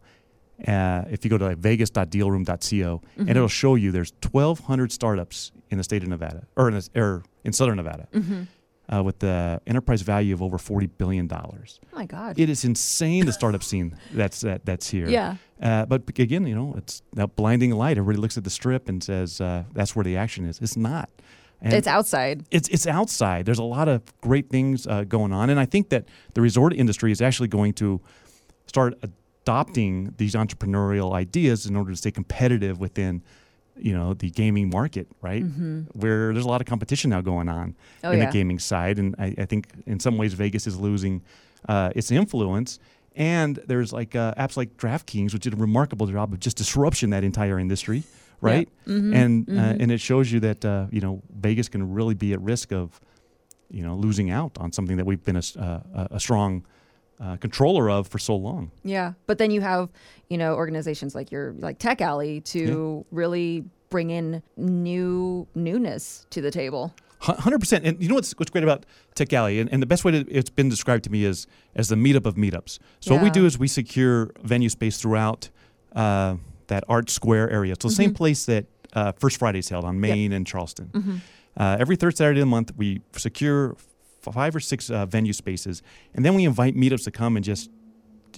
Uh, 0.69 1.05
if 1.11 1.25
you 1.25 1.31
go 1.31 1.38
to 1.38 1.47
like 1.47 1.58
vegas.dealroom.co, 1.58 3.00
and 3.17 3.31
it'll 3.31 3.49
show 3.49 3.76
you 3.76 3.91
there's 3.93 4.12
1,200 4.31 4.93
startups 4.93 5.52
in 5.71 5.78
the 5.78 5.85
state 5.85 6.02
of 6.02 6.09
Nevada, 6.09 6.47
or 6.57 6.69
in, 6.69 6.83
or 6.95 7.23
in 7.45 7.52
southern 7.52 7.76
Nevada, 7.76 8.07
Mm-hmm. 8.12 8.42
Uh, 8.92 9.02
with 9.02 9.18
the 9.20 9.61
enterprise 9.66 10.02
value 10.02 10.35
of 10.35 10.42
over 10.42 10.59
40 10.59 10.87
billion 10.87 11.26
dollars. 11.26 11.78
oh 11.92 11.97
my 11.97 12.06
god 12.06 12.38
It 12.38 12.49
is 12.50 12.64
insane 12.64 13.26
the 13.26 13.32
startup 13.32 13.62
scene 13.70 13.97
that's 14.12 14.40
that, 14.40 14.64
that's 14.64 14.90
here. 14.90 15.09
yeah 15.09 15.37
Uh, 15.62 15.85
but 15.87 16.02
again, 16.18 16.47
you 16.47 16.54
know, 16.54 16.75
it's 16.76 17.02
that 17.12 17.37
blinding 17.37 17.70
light. 17.73 17.99
Everybody 17.99 18.18
looks 18.20 18.37
at 18.38 18.44
the 18.44 18.50
strip 18.50 18.88
and 18.88 19.02
says 19.02 19.40
uh, 19.40 19.64
that's 19.75 19.94
where 19.94 20.04
the 20.04 20.16
action 20.16 20.44
is. 20.47 20.59
It's 20.61 20.76
not. 20.76 21.09
And 21.62 21.75
it's 21.75 21.87
outside 21.87 22.44
it's 22.50 22.68
it's 22.70 22.87
outside. 22.87 23.44
There's 23.44 23.59
a 23.59 23.70
lot 23.78 23.87
of 23.88 24.00
great 24.23 24.49
things 24.49 24.87
uh, 24.87 25.04
going 25.04 25.32
on, 25.32 25.50
and 25.50 25.61
I 25.61 25.66
think 25.66 25.90
that 25.90 26.04
the 26.35 26.40
resort 26.40 26.73
industry 26.73 27.12
is 27.12 27.20
actually 27.20 27.49
going 27.49 27.75
to 27.75 28.00
start 28.66 28.94
adopting 29.02 30.14
these 30.16 30.35
entrepreneurial 30.35 31.12
ideas 31.12 31.66
in 31.66 31.76
order 31.76 31.90
to 31.90 31.97
stay 31.97 32.11
competitive 32.11 32.78
within, 32.80 33.23
you 33.82 33.92
know, 33.92 34.14
the 34.14 34.30
gaming 34.30 34.70
market, 34.70 35.06
right? 35.22 35.42
Where 35.92 36.32
there's 36.32 36.44
a 36.44 36.49
lot 36.49 36.60
of 36.60 36.66
competition 36.66 37.10
now 37.10 37.20
going 37.20 37.49
on 37.49 37.70
Mm-hmm. 37.70 38.06
Oh, 38.06 38.10
in 38.12 38.18
yeah. 38.18 38.26
the 38.26 38.32
gaming 38.32 38.58
side, 38.58 38.99
and 38.99 39.14
I, 39.18 39.34
I 39.38 39.44
think 39.46 39.68
in 39.87 40.00
some 40.00 40.16
ways 40.18 40.32
Vegas 40.34 40.66
is 40.66 40.78
losing 40.78 41.22
uh, 41.68 41.90
its 41.94 42.10
influence. 42.10 42.78
And 43.16 43.56
there's 43.66 43.92
like 43.92 44.14
uh, 44.14 44.34
apps 44.34 44.56
like 44.56 44.76
DraftKings, 44.76 45.32
which 45.32 45.42
did 45.42 45.52
a 45.52 45.56
remarkable 45.56 46.06
job 46.06 46.32
of 46.32 46.38
just 46.40 46.56
disruption 46.56 47.10
that 47.10 47.25
entire 47.25 47.58
industry, 47.58 48.04
right? 48.40 48.68
Mm-hmm. 48.87 49.14
And 49.14 49.49
Uh, 49.50 49.82
and 49.82 49.90
it 49.92 50.00
shows 50.00 50.30
you 50.32 50.40
that 50.40 50.64
uh, 50.64 50.87
you 50.92 51.00
know 51.00 51.20
Vegas 51.40 51.68
can 51.68 51.92
really 51.92 52.14
be 52.14 52.32
at 52.32 52.40
risk 52.40 52.72
of 52.72 53.00
you 53.70 53.82
know 53.82 53.96
losing 53.96 54.30
out 54.30 54.52
on 54.58 54.72
something 54.72 54.96
that 54.96 55.06
we've 55.06 55.25
been 55.25 55.37
a, 55.37 55.42
uh, 55.58 55.80
a- 55.94 56.08
a 56.16 56.20
strong 56.20 56.64
uh, 57.21 57.37
controller 57.37 57.91
of 57.91 58.09
for 58.09 58.19
so 58.19 58.35
long. 58.35 58.71
Yeah, 58.83 59.12
but 59.27 59.39
then 59.39 59.50
you 59.50 59.61
have 59.61 59.91
you 60.29 60.39
know 60.39 60.55
organizations 60.55 61.15
like 61.15 61.31
your 61.31 61.55
like 61.59 61.79
Tech 61.79 62.00
Alley 62.00 62.41
to 62.43 63.05
really 63.11 63.65
bring 63.91 64.11
in 64.11 64.43
new 64.57 65.47
newness 65.55 66.27
to 66.31 66.41
the 66.41 66.50
table. 66.50 66.95
Hundred 67.21 67.59
percent. 67.59 67.85
And 67.85 68.03
you 68.03 68.09
know 68.09 68.15
what's 68.15 68.33
what's 68.39 68.50
great 68.50 68.65
about 68.65 68.87
Tech 69.15 69.31
Alley, 69.35 69.61
and, 69.61 69.71
and 69.71 69.83
the 69.83 69.87
best 69.87 70.05
way 70.05 70.12
to, 70.12 70.19
it's 70.31 70.49
been 70.49 70.71
described 70.71 71.05
to 71.05 71.11
me 71.11 71.25
is 71.25 71.47
as 71.75 71.89
the 71.89 71.95
meetup 71.97 72.25
of 72.25 72.37
meetups. 72.37 72.79
So 73.00 73.15
what 73.15 73.23
we 73.23 73.29
do 73.29 73.45
is 73.45 73.59
we 73.59 73.69
secure 73.69 74.31
venue 74.43 74.71
space 74.71 74.99
throughout 74.99 75.50
uh, 75.95 76.37
that 76.69 76.85
Art 76.89 77.11
Square 77.11 77.50
area. 77.50 77.75
So 77.79 77.89
the 77.89 77.95
same 77.95 78.15
place 78.15 78.47
that 78.47 78.65
uh, 78.95 79.12
First 79.12 79.37
Friday's 79.37 79.69
held 79.69 79.85
on 79.85 80.00
Main 80.00 80.33
and 80.33 80.47
Charleston. 80.47 81.21
Uh, 81.57 81.77
every 81.79 81.97
third 81.97 82.17
Saturday 82.17 82.41
of 82.41 82.47
the 82.47 82.50
month, 82.50 82.73
we 82.77 83.03
secure 83.15 83.77
five 84.21 84.55
or 84.55 84.61
six 84.61 84.91
uh, 84.91 85.07
venue 85.07 85.33
spaces, 85.33 85.83
and 86.15 86.25
then 86.25 86.35
we 86.35 86.45
invite 86.45 86.75
meetups 86.75 87.05
to 87.05 87.11
come 87.11 87.37
and 87.37 87.45
just 87.45 87.71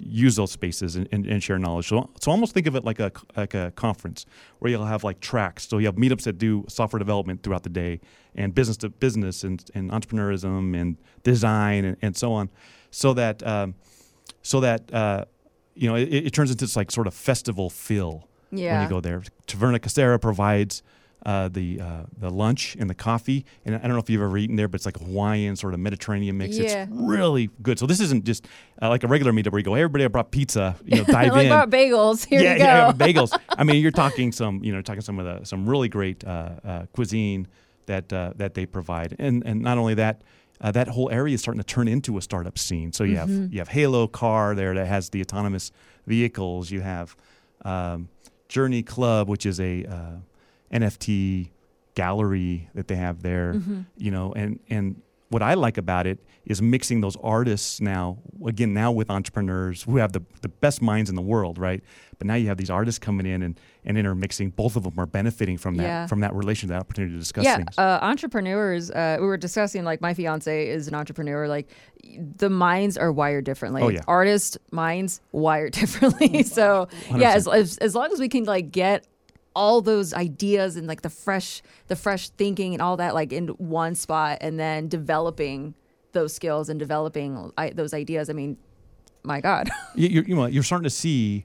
use 0.01 0.37
those 0.37 0.51
spaces 0.51 0.97
and, 0.97 1.09
and, 1.13 1.27
and, 1.27 1.43
share 1.43 1.59
knowledge. 1.59 1.89
So, 1.89 2.09
so 2.21 2.31
almost 2.31 2.55
think 2.55 2.67
of 2.67 2.75
it 2.77 2.85
like 2.85 2.99
a 3.01 3.13
like 3.37 3.55
a 3.55 3.73
conference 3.77 4.25
where 4.59 4.71
you'll 4.71 4.87
have 4.87 5.05
like 5.05 5.21
tracks. 5.21 5.69
So 5.69 5.79
you 5.79 5.87
have 5.87 5.97
meetups 5.97 6.23
that 6.23 6.39
do 6.39 6.65
software 6.69 6.99
development 6.99 7.43
throughout 7.43 7.63
the 7.63 7.69
day, 7.69 8.01
and 8.35 8.55
business 8.55 8.77
to 8.79 8.89
business, 8.89 9.45
and, 9.45 9.63
and 9.75 9.91
entrepreneurism, 9.91 10.79
and 10.81 10.97
design, 11.23 11.85
and, 11.85 11.97
and 12.03 12.17
so 12.17 12.33
on, 12.33 12.51
so 12.91 13.13
that 13.15 13.47
um, 13.47 13.75
so 14.43 14.61
that 14.61 14.93
uh, 14.95 15.25
you 15.75 15.89
know 15.89 15.97
it, 15.97 16.09
it, 16.09 16.33
turns 16.33 16.51
into 16.51 16.65
this 16.65 16.77
like 16.77 16.91
sort 16.91 17.07
of 17.07 17.15
festival 17.15 17.69
feel 17.71 18.29
yeah. 18.51 18.75
when 18.75 18.83
you 18.83 18.89
go 18.89 19.01
there. 19.01 19.23
Taverna 19.47 19.79
Costera 19.79 20.21
provides 20.21 20.83
uh, 21.25 21.49
the 21.49 21.81
uh, 21.81 22.03
the 22.19 22.31
lunch 22.31 22.77
and 22.81 22.91
the 22.91 22.95
coffee. 22.95 23.45
And 23.65 23.75
I 23.75 23.79
don't 23.79 23.93
know 23.93 23.99
if 23.99 24.11
you've 24.11 24.23
ever 24.23 24.37
eaten 24.39 24.57
there, 24.57 24.69
but 24.69 24.77
it's 24.77 24.87
like 24.87 24.97
a 25.01 25.05
Hawaiian 25.05 25.55
sort 25.57 25.73
of 25.75 25.81
Mediterranean 25.81 26.37
mix. 26.37 26.57
Yeah. 26.59 26.83
It's 26.85 26.91
really 26.93 27.49
good. 27.63 27.79
So 27.79 27.87
this 27.87 28.01
isn't 28.01 28.25
just 28.25 28.47
uh, 28.81 28.89
like 28.89 29.05
a 29.05 29.09
regular 29.09 29.33
meetup 29.33 29.53
where 29.53 29.61
you 29.61 29.65
go, 29.65 29.75
hey, 29.75 29.83
everybody, 29.83 30.05
I 30.05 30.09
brought 30.09 30.31
pizza. 30.33 30.77
You 30.85 30.97
know, 30.99 31.05
dive 31.07 31.33
like 31.33 31.45
in. 31.45 31.49
brought 31.51 31.71
bagels. 31.71 32.25
Here 32.29 32.41
yeah, 32.43 32.53
you 32.53 32.59
go. 32.59 32.65
yeah, 32.65 32.93
bagels. 32.93 33.39
I 33.51 33.65
mean, 33.65 33.81
you're 33.83 33.91
talking 33.93 34.33
some, 34.33 34.65
you 34.65 34.73
know, 34.73 34.83
talking 34.83 35.03
some 35.03 35.19
of 35.21 35.25
the 35.25 35.45
some 35.45 35.69
really 35.69 35.89
great 35.89 36.25
uh, 36.25 36.51
uh, 36.65 36.87
cuisine 36.93 37.47
that 37.87 38.13
uh, 38.13 38.33
that 38.37 38.55
they 38.55 38.67
provide, 38.67 39.15
and 39.19 39.43
and 39.47 39.61
not 39.63 39.79
only 39.79 39.95
that. 39.95 40.23
Uh, 40.61 40.71
that 40.71 40.87
whole 40.87 41.11
area 41.11 41.35
is 41.35 41.41
starting 41.41 41.59
to 41.61 41.67
turn 41.67 41.89
into 41.89 42.17
a 42.19 42.23
startup 42.23 42.57
scene. 42.57 42.93
So 42.93 43.03
you 43.03 43.17
Mm-hmm. 43.17 43.43
have 43.43 43.53
you 43.53 43.59
have 43.59 43.67
Halo 43.69 44.07
Car 44.07 44.55
there 44.55 44.73
that 44.77 44.87
has 44.87 45.11
the 45.11 45.21
autonomous 45.21 45.73
vehicles. 46.07 46.71
You 46.71 46.83
have 46.83 47.17
um, 47.65 48.09
Journey 48.49 48.85
Club, 48.85 49.29
which 49.29 49.45
is 49.45 49.59
a 49.59 49.85
uh, 49.85 50.11
NFT 50.73 51.51
gallery 51.95 52.69
that 52.75 52.89
they 52.89 52.97
have 52.97 53.23
there. 53.23 53.55
Mm-hmm. 53.55 53.81
You 53.97 54.11
know, 54.11 54.33
and 54.33 54.59
and 54.71 55.03
what 55.29 55.43
I 55.43 55.55
like 55.55 55.79
about 55.79 56.07
it 56.07 56.19
is 56.45 56.61
mixing 56.61 57.01
those 57.01 57.17
artists 57.23 57.81
now 57.81 58.19
again 58.47 58.75
now 58.75 58.93
with 58.93 59.09
entrepreneurs 59.11 59.85
who 59.85 59.97
have 59.97 60.13
the, 60.13 60.21
the 60.43 60.49
best 60.49 60.83
minds 60.83 61.09
in 61.09 61.17
the 61.17 61.23
world, 61.23 61.57
right? 61.57 61.83
But 62.19 62.27
now 62.27 62.35
you 62.35 62.49
have 62.49 62.59
these 62.59 62.69
artists 62.69 62.99
coming 62.99 63.25
in 63.27 63.43
and, 63.43 63.59
and 63.85 63.97
intermixing. 63.97 64.51
Both 64.51 64.77
of 64.77 64.83
them 64.83 64.93
are 64.99 65.07
benefiting 65.07 65.57
from 65.57 65.77
that 65.77 65.83
Yeah. 65.85 66.07
from 66.07 66.21
that 66.21 66.35
relation, 66.35 66.69
that 66.69 66.81
opportunity 66.81 67.15
to 67.15 67.19
discuss 67.19 67.45
yeah, 67.45 67.57
things. 67.57 67.79
uh, 67.79 67.99
entrepreneurs. 68.03 68.91
Uh, 68.91 69.17
we 69.21 69.27
were 69.27 69.39
discussing 69.39 69.85
like 69.85 70.01
my 70.03 70.13
fiance 70.13 70.69
is 70.69 70.87
an 70.89 70.95
entrepreneur. 70.95 71.49
Like 71.49 71.71
the 72.37 72.51
minds 72.51 72.99
are 72.99 73.11
wired 73.11 73.45
differently. 73.45 73.83
Oh, 73.83 73.89
yeah. 73.89 74.01
Artist 74.07 74.59
minds 74.71 75.21
wired 75.33 75.73
differently. 75.81 76.43
so 76.43 76.89
yeah, 77.17 77.33
as, 77.33 77.49
as 77.49 77.79
as 77.79 77.95
long 77.95 78.13
as 78.13 78.21
we 78.21 78.29
can 78.29 78.45
like 78.45 78.71
get 78.71 79.07
all 79.55 79.81
those 79.81 80.15
ideas 80.15 80.77
and 80.77 80.87
like 80.87 81.03
the 81.03 81.11
fresh 81.11 81.63
the 81.89 81.97
fresh 81.97 82.31
thinking 82.31 82.73
and 82.73 82.83
all 82.83 82.97
that 82.97 83.15
like 83.15 83.33
in 83.33 83.49
one 83.49 83.95
spot 83.95 84.39
and 84.41 84.59
then 84.59 84.89
developing 84.89 85.75
those 86.13 86.35
skills 86.35 86.69
and 86.69 86.79
developing 86.79 87.53
I, 87.57 87.71
those 87.71 87.95
ideas. 87.95 88.31
I 88.31 88.33
mean, 88.33 88.57
my 89.23 89.41
God. 89.41 89.71
you, 89.95 90.09
you're, 90.09 90.25
you 90.25 90.35
know, 90.35 90.47
you're 90.47 90.63
starting 90.63 90.85
to 90.85 90.91
see 90.91 91.45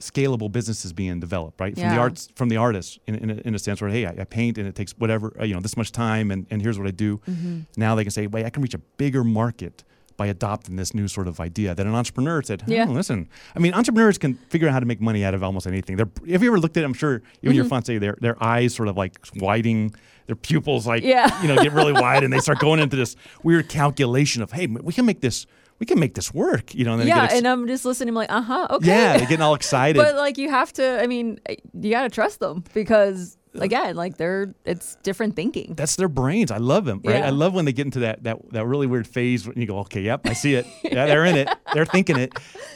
scalable 0.00 0.50
businesses 0.50 0.92
being 0.92 1.20
developed, 1.20 1.60
right? 1.60 1.74
From 1.74 1.88
the 1.88 1.96
arts, 1.96 2.28
from 2.36 2.48
the 2.48 2.56
artists, 2.56 2.98
in, 3.06 3.16
in, 3.16 3.30
a, 3.30 3.34
in 3.44 3.54
a 3.54 3.58
sense 3.58 3.80
where, 3.80 3.90
hey, 3.90 4.06
I, 4.06 4.10
I 4.20 4.24
paint 4.24 4.58
and 4.58 4.66
it 4.66 4.74
takes 4.74 4.92
whatever, 4.92 5.34
uh, 5.40 5.44
you 5.44 5.54
know, 5.54 5.60
this 5.60 5.76
much 5.76 5.92
time, 5.92 6.30
and, 6.30 6.46
and 6.50 6.62
here's 6.62 6.78
what 6.78 6.86
I 6.86 6.92
do. 6.92 7.18
Mm-hmm. 7.28 7.60
Now 7.76 7.94
they 7.94 8.04
can 8.04 8.10
say, 8.10 8.26
wait, 8.26 8.46
I 8.46 8.50
can 8.50 8.62
reach 8.62 8.74
a 8.74 8.78
bigger 8.78 9.24
market 9.24 9.84
by 10.18 10.26
adopting 10.26 10.76
this 10.76 10.92
new 10.92 11.08
sort 11.08 11.26
of 11.28 11.40
idea 11.40 11.74
that 11.74 11.86
an 11.86 11.94
entrepreneur 11.94 12.42
said, 12.42 12.62
oh, 12.68 12.70
Yeah. 12.70 12.84
listen, 12.84 13.28
I 13.56 13.60
mean, 13.60 13.72
entrepreneurs 13.72 14.18
can 14.18 14.34
figure 14.50 14.68
out 14.68 14.72
how 14.74 14.80
to 14.80 14.84
make 14.86 15.00
money 15.00 15.24
out 15.24 15.32
of 15.32 15.42
almost 15.42 15.66
anything. 15.66 15.96
They're, 15.96 16.10
have 16.30 16.42
you 16.42 16.50
ever 16.50 16.58
looked 16.60 16.76
at, 16.76 16.84
I'm 16.84 16.92
sure, 16.92 17.22
even 17.42 17.54
your 17.56 17.64
Mm-hmm. 17.64 17.70
fiance, 17.70 17.98
their, 17.98 18.16
their 18.20 18.36
eyes 18.44 18.74
sort 18.74 18.88
of 18.88 18.96
like 18.98 19.16
widening, 19.36 19.94
their 20.26 20.36
pupils 20.36 20.86
like, 20.86 21.02
Yeah. 21.04 21.40
you 21.40 21.48
know, 21.48 21.56
get 21.62 21.72
really 21.72 21.92
wide 21.94 22.22
and 22.24 22.32
they 22.32 22.40
start 22.40 22.58
going 22.58 22.80
into 22.80 22.96
this 22.96 23.16
weird 23.42 23.68
calculation 23.70 24.42
of, 24.42 24.52
hey, 24.52 24.66
we 24.66 24.92
can 24.92 25.06
make 25.06 25.20
this, 25.22 25.46
we 25.78 25.86
can 25.86 26.00
make 26.00 26.14
this 26.14 26.34
work, 26.34 26.74
you 26.74 26.84
know, 26.84 26.92
and 26.94 27.00
then 27.02 27.06
yeah, 27.08 27.22
ex- 27.24 27.34
and 27.34 27.46
I'm 27.46 27.68
just 27.68 27.84
listening. 27.84 28.08
I'm 28.10 28.14
like, 28.16 28.32
uh 28.32 28.42
huh, 28.42 28.66
okay. 28.72 28.88
yeah, 28.88 29.16
they're 29.18 29.28
getting 29.28 29.40
all 29.42 29.54
excited. 29.62 29.96
but 30.02 30.16
like 30.16 30.36
you 30.36 30.50
have 30.50 30.72
to. 30.72 31.00
I 31.00 31.06
mean, 31.06 31.38
you 31.80 31.90
got 31.92 32.02
to 32.02 32.08
trust 32.10 32.40
them 32.40 32.64
because 32.74 33.37
again, 33.54 33.96
like 33.96 34.16
they're 34.16 34.54
it's 34.64 34.96
different 35.02 35.36
thinking. 35.36 35.74
that's 35.74 35.96
their 35.96 36.08
brains. 36.08 36.50
I 36.50 36.58
love 36.58 36.84
them, 36.84 37.00
right? 37.04 37.18
Yeah. 37.18 37.26
I 37.26 37.30
love 37.30 37.54
when 37.54 37.64
they 37.64 37.72
get 37.72 37.86
into 37.86 38.00
that 38.00 38.24
that 38.24 38.52
that 38.52 38.66
really 38.66 38.86
weird 38.86 39.06
phase 39.06 39.46
when 39.46 39.58
you 39.58 39.66
go, 39.66 39.78
okay, 39.80 40.02
yep, 40.02 40.22
I 40.24 40.32
see 40.32 40.54
it. 40.54 40.66
Yeah, 40.84 41.06
they're 41.06 41.24
in 41.26 41.36
it. 41.36 41.48
They're 41.74 41.84
thinking 41.84 42.16
it, 42.16 42.32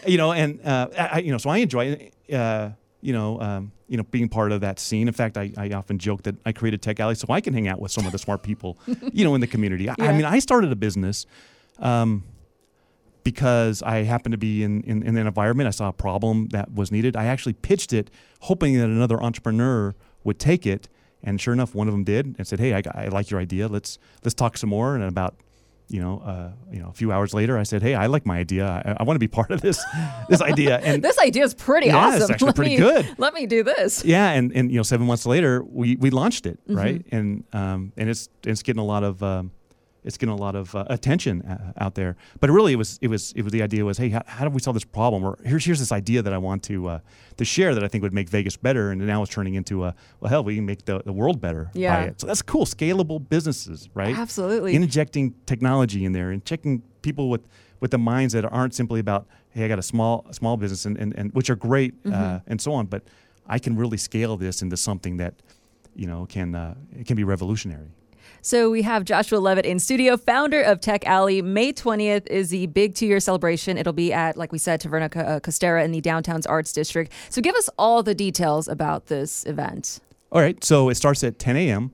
you 0.07 0.19
know. 0.19 0.33
And 0.33 0.61
uh, 0.65 0.89
I, 0.97 1.21
you 1.21 1.33
know, 1.33 1.39
so 1.39 1.51
I 1.51 1.59
enjoy, 1.59 2.11
uh, 2.33 2.71
you 3.01 3.13
know, 3.13 3.41
um, 3.41 3.73
you 3.89 3.97
know, 3.97 4.03
being 4.05 4.29
part 4.29 4.53
of 4.53 4.61
that 4.61 4.79
scene. 4.79 5.09
In 5.09 5.15
fact, 5.15 5.37
I, 5.37 5.53
I 5.57 5.71
often 5.71 5.99
joke 5.99 6.23
that 6.23 6.37
I 6.45 6.53
created 6.53 6.83
Tech 6.83 7.01
Alley 7.01 7.15
so 7.15 7.27
I 7.31 7.41
can 7.41 7.55
hang 7.55 7.69
out 7.69 7.81
with 7.81 7.91
some 7.91 8.07
of 8.07 8.13
the 8.13 8.19
smart 8.19 8.43
people, 8.43 8.79
you 9.13 9.25
know, 9.25 9.35
in 9.35 9.41
the 9.41 9.47
community. 9.47 9.89
I, 9.89 9.95
I 9.99 10.13
mean, 10.13 10.25
I 10.25 10.39
started 10.41 10.71
a 10.73 10.77
business. 10.77 11.27
Um, 11.79 12.25
because 13.25 13.83
I 13.83 13.99
happened 14.03 14.33
to 14.33 14.39
be 14.39 14.63
in, 14.63 14.83
in, 14.83 15.03
in 15.03 15.17
an 15.17 15.27
environment, 15.27 15.69
I 15.69 15.71
saw 15.71 15.89
a 15.89 15.93
problem 15.93 16.49
that 16.49 16.75
was 16.75 16.91
needed. 16.91 17.17
I 17.17 17.27
actually 17.27 17.53
pitched 17.53 17.93
it, 17.93 18.11
hoping 18.41 18.79
that 18.79 18.87
another 18.87 19.23
entrepreneur 19.23 19.95
would 20.25 20.39
take 20.39 20.67
it, 20.67 20.89
and 21.23 21.41
sure 21.41 21.55
enough, 21.55 21.75
one 21.75 21.89
of 21.89 21.93
them 21.95 22.05
did, 22.05 22.35
and 22.39 22.47
said, 22.47 22.59
"Hey, 22.61 22.75
I, 22.75 22.83
I 22.95 23.09
like 23.09 23.31
your 23.31 23.41
idea. 23.41 23.69
Let's 23.69 23.99
let's 24.25 24.35
talk 24.35 24.57
some 24.57 24.71
more." 24.71 24.95
And 24.95 25.05
about 25.05 25.37
you 25.89 26.01
know 26.01 26.21
uh, 26.25 26.51
you 26.73 26.81
know 26.81 26.89
a 26.89 26.93
few 26.93 27.13
hours 27.13 27.33
later, 27.35 27.59
I 27.59 27.65
said, 27.65 27.83
"Hey, 27.83 27.95
I 27.95 28.07
like 28.07 28.25
my 28.27 28.39
idea. 28.39 28.67
I, 28.67 28.97
I 29.01 29.03
want 29.05 29.17
to 29.17 29.21
be 29.21 29.29
part 29.29 29.51
of 29.51 29.61
this 29.61 29.83
this 30.29 30.41
idea." 30.41 30.79
And 30.85 31.03
This 31.03 31.19
idea 31.19 31.45
is 31.45 31.55
pretty 31.55 31.89
Yeah, 31.89 31.99
awesome. 31.99 32.23
it's 32.23 32.31
actually 32.31 32.47
Let 32.47 32.57
pretty 32.57 32.71
me- 32.73 32.77
good. 32.79 33.15
Let 33.19 33.35
me 33.35 33.47
do 33.47 33.63
this. 33.63 34.05
yeah, 34.05 34.31
and, 34.31 34.53
and 34.57 34.71
you 34.71 34.77
know, 34.79 34.83
seven 34.85 35.07
months 35.07 35.27
later, 35.27 35.63
we, 35.65 35.97
we 35.97 36.11
launched 36.11 36.47
it, 36.47 36.59
Mm-hmm. 36.67 36.77
right? 36.77 37.07
And 37.13 37.45
um, 37.53 37.93
and 37.97 38.09
it's 38.09 38.29
it's 38.45 38.63
getting 38.63 38.81
a 38.81 38.85
lot 38.87 39.05
of 39.05 39.23
um, 39.23 39.51
it's 40.05 40.17
getting 40.19 40.33
a 40.35 40.37
lot 40.37 40.55
of 40.57 40.75
uh, 40.75 40.85
attention 40.89 41.43
uh, 41.43 41.73
out 41.79 41.95
there. 41.95 42.17
But 42.41 42.51
really, 42.51 42.73
it 42.73 42.77
was 42.77 42.99
it 43.01 43.09
was 43.09 43.33
it 43.37 43.43
was 43.43 43.53
the 43.53 43.63
idea 43.63 43.85
was, 43.85 43.99
hey, 43.99 44.09
how, 44.11 44.23
how 44.27 44.45
do 44.45 44.51
we 44.51 44.61
solve 44.61 44.75
this 44.75 44.85
problem? 44.85 45.25
Or 45.25 45.39
here's 45.45 45.65
here's 45.65 45.79
this 45.79 45.93
idea 45.93 46.23
that 46.23 46.33
I 46.33 46.39
want 46.39 46.63
to 46.65 46.89
uh, 46.89 46.99
to 47.37 47.45
share 47.45 47.75
that 47.75 47.85
I 47.85 47.89
think 47.89 48.03
would 48.03 48.13
make 48.13 48.29
Vegas 48.29 48.57
better, 48.57 48.91
and 48.91 49.07
now 49.07 49.23
it's 49.23 49.33
turning 49.33 49.55
into 49.55 49.85
a 49.85 49.95
well, 50.21 50.29
hell, 50.31 50.45
we 50.45 50.57
can 50.57 50.67
make 50.67 50.85
the, 50.85 51.03
the 51.05 51.13
world 51.13 51.41
better 51.41 51.71
Yeah. 51.75 51.97
by 51.97 52.03
it. 52.09 52.21
So 52.21 52.27
that's 52.27 52.43
cool, 52.43 52.65
scalable 52.67 53.27
businesses, 53.29 53.89
right? 53.95 54.17
Absolutely. 54.19 54.75
Injecting 54.75 55.35
technology 55.47 56.05
in 56.05 56.13
there 56.13 56.31
and 56.31 56.45
checking 56.45 56.83
people 57.03 57.31
with 57.31 57.43
with 57.81 57.91
the 57.91 57.99
minds 57.99 58.33
that 58.35 58.45
aren't 58.45 58.75
simply 58.75 59.01
about, 59.01 59.27
hey, 59.51 59.65
I 59.65 59.69
got 59.69 59.79
a 59.79 59.83
small 59.83 60.27
small 60.33 60.57
business 60.57 60.85
and, 60.87 60.97
and, 60.99 61.15
and 61.17 61.33
which 61.33 61.49
are 61.51 61.57
great 61.57 61.95
uh, 62.07 62.11
Mm-hmm. 62.11 62.51
and 62.51 62.61
so 62.61 62.73
on, 62.73 62.87
but 62.87 63.03
I 63.47 63.59
can 63.59 63.77
really 63.77 63.97
scale 63.99 64.37
this 64.37 64.63
into 64.63 64.77
something 64.77 65.17
that 65.19 65.35
you 65.95 66.07
know 66.07 66.27
can 66.27 66.55
uh, 66.55 66.75
it 66.99 67.07
can 67.07 67.17
be 67.17 67.25
revolutionary. 67.25 67.91
So 68.41 68.71
we 68.71 68.83
have 68.83 69.05
Joshua 69.05 69.39
Levitt 69.39 69.67
in 69.67 69.79
studio, 69.79 70.17
founder 70.17 70.63
of 70.63 70.81
Tech 70.81 71.07
Alley. 71.07 71.43
May 71.43 71.73
20th 71.73 72.27
is 72.27 72.51
the 72.51 72.67
big 72.67 72.95
two 72.95 73.07
year 73.07 73.21
celebration. 73.21 73.79
It'll 73.79 73.93
be 73.93 74.13
at, 74.13 74.37
like 74.37 74.53
we 74.53 74.59
said, 74.59 74.81
Taverna 74.81 75.17
uh, 75.17 75.41
Costera 75.41 75.85
in 75.85 75.93
the 75.93 76.01
downtown's 76.01 76.47
Arts 76.47 76.73
District. 76.73 77.13
So 77.31 77.41
give 77.41 77.55
us 77.55 77.69
all 77.79 78.03
the 78.03 78.15
details 78.15 78.69
about 78.69 79.07
this 79.07 79.45
event. 79.47 80.01
All 80.31 80.41
right, 80.41 80.63
so 80.65 80.89
it 80.89 80.95
starts 80.95 81.23
at 81.25 81.39
10 81.39 81.57
a.m. 81.57 81.93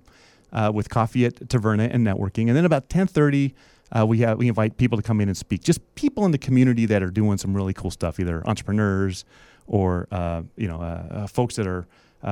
Uh, 0.52 0.70
with 0.72 0.88
coffee 0.88 1.26
at 1.26 1.34
Taverna 1.34 1.92
and 1.92 2.06
networking, 2.06 2.48
and 2.48 2.56
then 2.56 2.64
about 2.64 2.88
10:30. 2.88 3.52
Uh, 3.90 4.06
we 4.06 4.18
have 4.18 4.38
we 4.38 4.48
invite 4.48 4.76
people 4.76 4.96
to 4.96 5.02
come 5.02 5.20
in 5.20 5.28
and 5.28 5.36
speak. 5.36 5.62
Just 5.62 5.80
people 5.94 6.24
in 6.24 6.30
the 6.30 6.38
community 6.38 6.86
that 6.86 7.02
are 7.02 7.10
doing 7.10 7.36
some 7.36 7.54
really 7.54 7.74
cool 7.74 7.90
stuff, 7.90 8.18
either 8.20 8.46
entrepreneurs 8.46 9.24
or 9.66 10.08
uh, 10.10 10.42
you 10.56 10.66
know 10.66 10.80
uh, 10.80 11.06
uh, 11.10 11.26
folks 11.26 11.56
that 11.56 11.66
are 11.66 11.86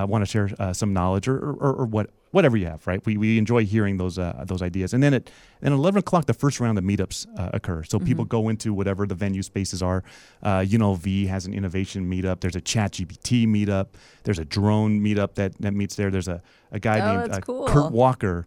want 0.06 0.22
to 0.22 0.26
share 0.26 0.50
some 0.74 0.92
knowledge 0.92 1.28
or, 1.28 1.38
or, 1.38 1.74
or 1.74 1.86
what 1.86 2.10
whatever 2.36 2.56
you 2.56 2.66
have. 2.66 2.86
Right? 2.86 3.00
We, 3.06 3.16
we 3.16 3.38
enjoy 3.38 3.64
hearing 3.64 3.96
those 3.96 4.16
uh, 4.18 4.44
those 4.46 4.62
ideas. 4.62 4.94
And 4.94 5.02
then 5.02 5.12
at 5.14 5.24
then 5.60 5.72
at 5.72 5.76
11 5.76 5.98
o'clock, 5.98 6.26
the 6.26 6.34
first 6.34 6.60
round 6.60 6.76
of 6.78 6.84
meetups 6.84 7.26
uh, 7.38 7.50
occur. 7.58 7.82
So 7.82 7.98
people 7.98 8.24
go 8.24 8.48
into 8.48 8.68
whatever 8.74 9.06
the 9.06 9.14
venue 9.14 9.42
spaces 9.42 9.82
are. 9.82 10.04
Uh, 10.42 10.60
UNLV 10.60 11.26
has 11.28 11.46
an 11.46 11.54
innovation 11.54 12.08
meetup. 12.08 12.40
There's 12.40 12.56
a 12.56 12.60
Chat 12.60 12.92
GPT 12.92 13.46
meetup. 13.46 13.86
There's 14.24 14.38
a 14.38 14.44
drone 14.44 15.00
meetup 15.00 15.34
that, 15.34 15.52
that 15.60 15.72
meets 15.72 15.96
there. 15.96 16.10
There's 16.10 16.28
a, 16.28 16.40
a 16.72 16.78
guy 16.78 17.00
Oh, 17.00 17.20
named 17.20 17.32
uh, 17.32 17.40
cool. 17.40 17.66
Kurt 17.66 17.90
Walker. 17.92 18.46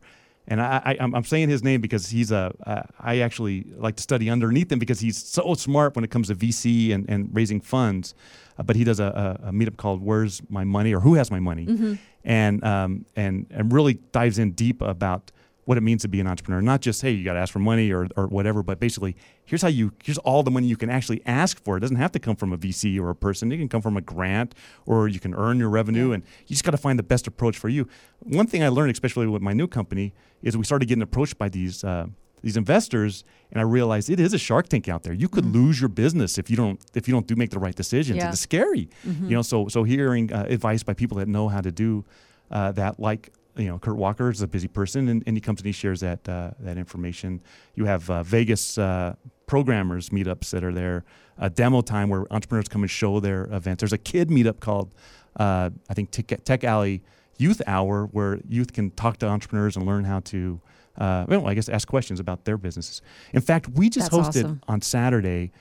And 0.52 0.60
I, 0.62 0.98
I'm 1.00 1.24
saying 1.24 1.50
his 1.50 1.62
name 1.64 1.80
because 1.80 2.10
he's 2.10 2.32
a. 2.32 2.52
Uh, 2.66 2.82
I 3.00 3.20
actually 3.20 3.66
like 3.78 3.96
to 3.98 4.02
study 4.04 4.32
underneath 4.32 4.72
him 4.72 4.80
because 4.80 5.00
he's 5.00 5.18
so 5.24 5.54
smart 5.54 5.96
when 5.96 6.04
it 6.04 6.10
comes 6.10 6.28
to 6.30 6.36
VC 6.36 6.92
and, 6.92 7.08
and 7.08 7.30
raising 7.32 7.62
funds. 7.62 8.16
Uh, 8.58 8.64
but 8.64 8.76
he 8.76 8.84
does 8.84 9.00
a, 9.00 9.38
a, 9.44 9.50
a 9.50 9.52
meetup 9.52 9.78
called 9.78 10.02
"Where's 10.02 10.42
My 10.50 10.64
Money" 10.64 10.92
or 10.92 11.02
"Who 11.02 11.14
Has 11.14 11.30
My 11.30 11.40
Money," 11.40 11.68
Mm-hmm. 11.68 11.94
And 12.24 12.64
um, 12.64 13.06
and 13.16 13.48
and 13.50 13.72
really 13.72 13.96
dives 14.12 14.40
in 14.40 14.52
deep 14.52 14.82
about 14.82 15.32
what 15.66 15.78
it 15.78 15.82
means 15.82 16.02
to 16.02 16.08
be 16.08 16.20
an 16.20 16.26
entrepreneur. 16.26 16.62
Not 16.62 16.82
just 16.82 17.02
hey, 17.02 17.12
you 17.12 17.24
got 17.24 17.34
to 17.34 17.40
ask 17.40 17.54
for 17.54 17.60
money 17.60 17.92
or 17.92 18.08
or 18.16 18.28
whatever, 18.28 18.64
but 18.64 18.80
basically 18.80 19.16
here's 19.46 19.62
how 19.62 19.68
you 19.68 19.94
here's 20.04 20.18
all 20.20 20.42
the 20.42 20.50
money 20.50 20.68
you 20.68 20.76
can 20.76 20.90
actually 20.90 21.22
ask 21.26 21.64
for. 21.64 21.78
It 21.78 21.82
doesn't 21.82 21.98
have 21.98 22.12
to 22.14 22.20
come 22.20 22.36
from 22.36 22.52
a 22.54 22.58
VC 22.58 23.00
or 23.00 23.12
a 23.12 23.16
person. 23.16 23.52
It 23.52 23.58
can 23.58 23.70
come 23.70 23.82
from 23.82 23.96
a 23.96 24.02
grant 24.02 24.56
or 24.86 25.08
you 25.08 25.20
can 25.20 25.36
earn 25.36 25.60
your 25.60 25.70
revenue, 25.70 26.12
and 26.12 26.24
you 26.48 26.56
just 26.56 26.64
got 26.64 26.72
to 26.72 26.78
find 26.78 26.98
the 26.98 27.04
best 27.04 27.28
approach 27.28 27.58
for 27.58 27.70
you. 27.70 27.88
One 28.20 28.48
thing 28.48 28.64
I 28.64 28.70
learned, 28.70 28.92
especially 28.92 29.28
with 29.28 29.42
my 29.42 29.54
new 29.54 29.68
company, 29.68 30.14
is 30.42 30.58
we 30.58 30.64
started 30.64 30.88
getting 30.88 31.04
approached 31.04 31.38
by 31.38 31.50
these. 31.50 31.84
Uh, 31.84 32.08
these 32.42 32.58
investors, 32.58 33.24
and 33.52 33.60
I 33.60 33.64
realized 33.64 34.10
it 34.10 34.20
is 34.20 34.34
a 34.34 34.38
Shark 34.38 34.70
Tank 34.70 34.88
out 34.88 35.04
there. 35.04 35.14
You 35.14 35.28
could 35.28 35.46
lose 35.46 35.80
your 35.80 35.90
business 35.90 36.38
if 36.38 36.50
you 36.50 36.56
don't 36.56 36.80
if 36.94 37.08
you 37.08 37.14
don't 37.14 37.28
do 37.28 37.36
make 37.36 37.50
the 37.50 37.60
right 37.60 37.76
decisions. 37.76 38.18
Yeah. 38.18 38.30
It's 38.30 38.40
scary, 38.40 38.90
you 39.04 39.36
know. 39.36 39.42
So 39.42 39.68
so 39.68 39.84
hearing 39.84 40.32
uh, 40.32 40.46
advice 40.50 40.84
by 40.84 40.94
people 40.94 41.18
that 41.18 41.28
know 41.28 41.48
how 41.50 41.62
to 41.62 41.72
do 41.72 42.06
uh, 42.52 42.72
that, 42.74 43.00
like 43.00 43.32
you 43.58 43.68
know, 43.68 43.78
Kurt 43.78 43.98
Walker 43.98 44.30
is 44.30 44.42
a 44.42 44.48
busy 44.48 44.68
person, 44.68 45.10
and, 45.10 45.24
and 45.28 45.36
he 45.36 45.42
comes 45.42 45.60
and 45.60 45.66
he 45.66 45.72
shares 45.72 46.00
that 46.00 46.28
uh, 46.30 46.52
that 46.60 46.78
information. 46.78 47.42
You 47.76 47.86
have 47.86 48.10
uh, 48.10 48.24
Vegas 48.24 48.78
uh, 48.78 49.16
programmers 49.48 50.10
meetups 50.10 50.52
that 50.52 50.64
are 50.64 50.72
there, 50.72 51.04
a 51.38 51.50
demo 51.50 51.82
time 51.82 52.10
where 52.10 52.26
entrepreneurs 52.32 52.68
come 52.68 52.84
and 52.84 52.92
show 52.92 53.20
their 53.20 53.46
events. 53.52 53.82
There's 53.82 53.94
a 53.94 53.98
kid 53.98 54.30
meetup 54.30 54.60
called 54.60 54.94
uh, 55.38 55.72
I 55.90 55.94
think 55.94 56.12
Tech, 56.12 56.44
Tech 56.44 56.64
Alley 56.64 57.04
Youth 57.38 57.62
Hour 57.68 58.06
where 58.06 58.40
youth 58.48 58.74
can 58.74 58.92
talk 58.92 59.18
to 59.18 59.28
entrepreneurs 59.28 59.76
and 59.76 59.86
learn 59.86 60.06
how 60.06 60.22
to. 60.22 60.62
Uh, 60.98 61.26
well, 61.28 61.48
I 61.48 61.54
guess 61.54 61.70
ask 61.70 61.88
questions 61.88 62.20
about 62.20 62.46
their 62.46 62.58
businesses. 62.58 63.02
In 63.34 63.42
fact, 63.42 63.70
we 63.70 63.90
just 63.90 64.12
That's 64.12 64.28
hosted 64.30 64.44
awesome. 64.44 64.62
on 64.68 64.82
Saturday 64.82 65.52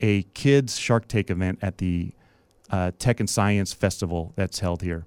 a 0.00 0.22
kids 0.34 0.78
Shark 0.78 1.08
Tank 1.08 1.30
event 1.30 1.58
at 1.62 1.78
the 1.78 2.12
uh, 2.70 2.92
Tech 2.98 3.20
and 3.20 3.28
Science 3.28 3.72
Festival 3.72 4.32
that's 4.36 4.60
held 4.60 4.82
here. 4.82 5.06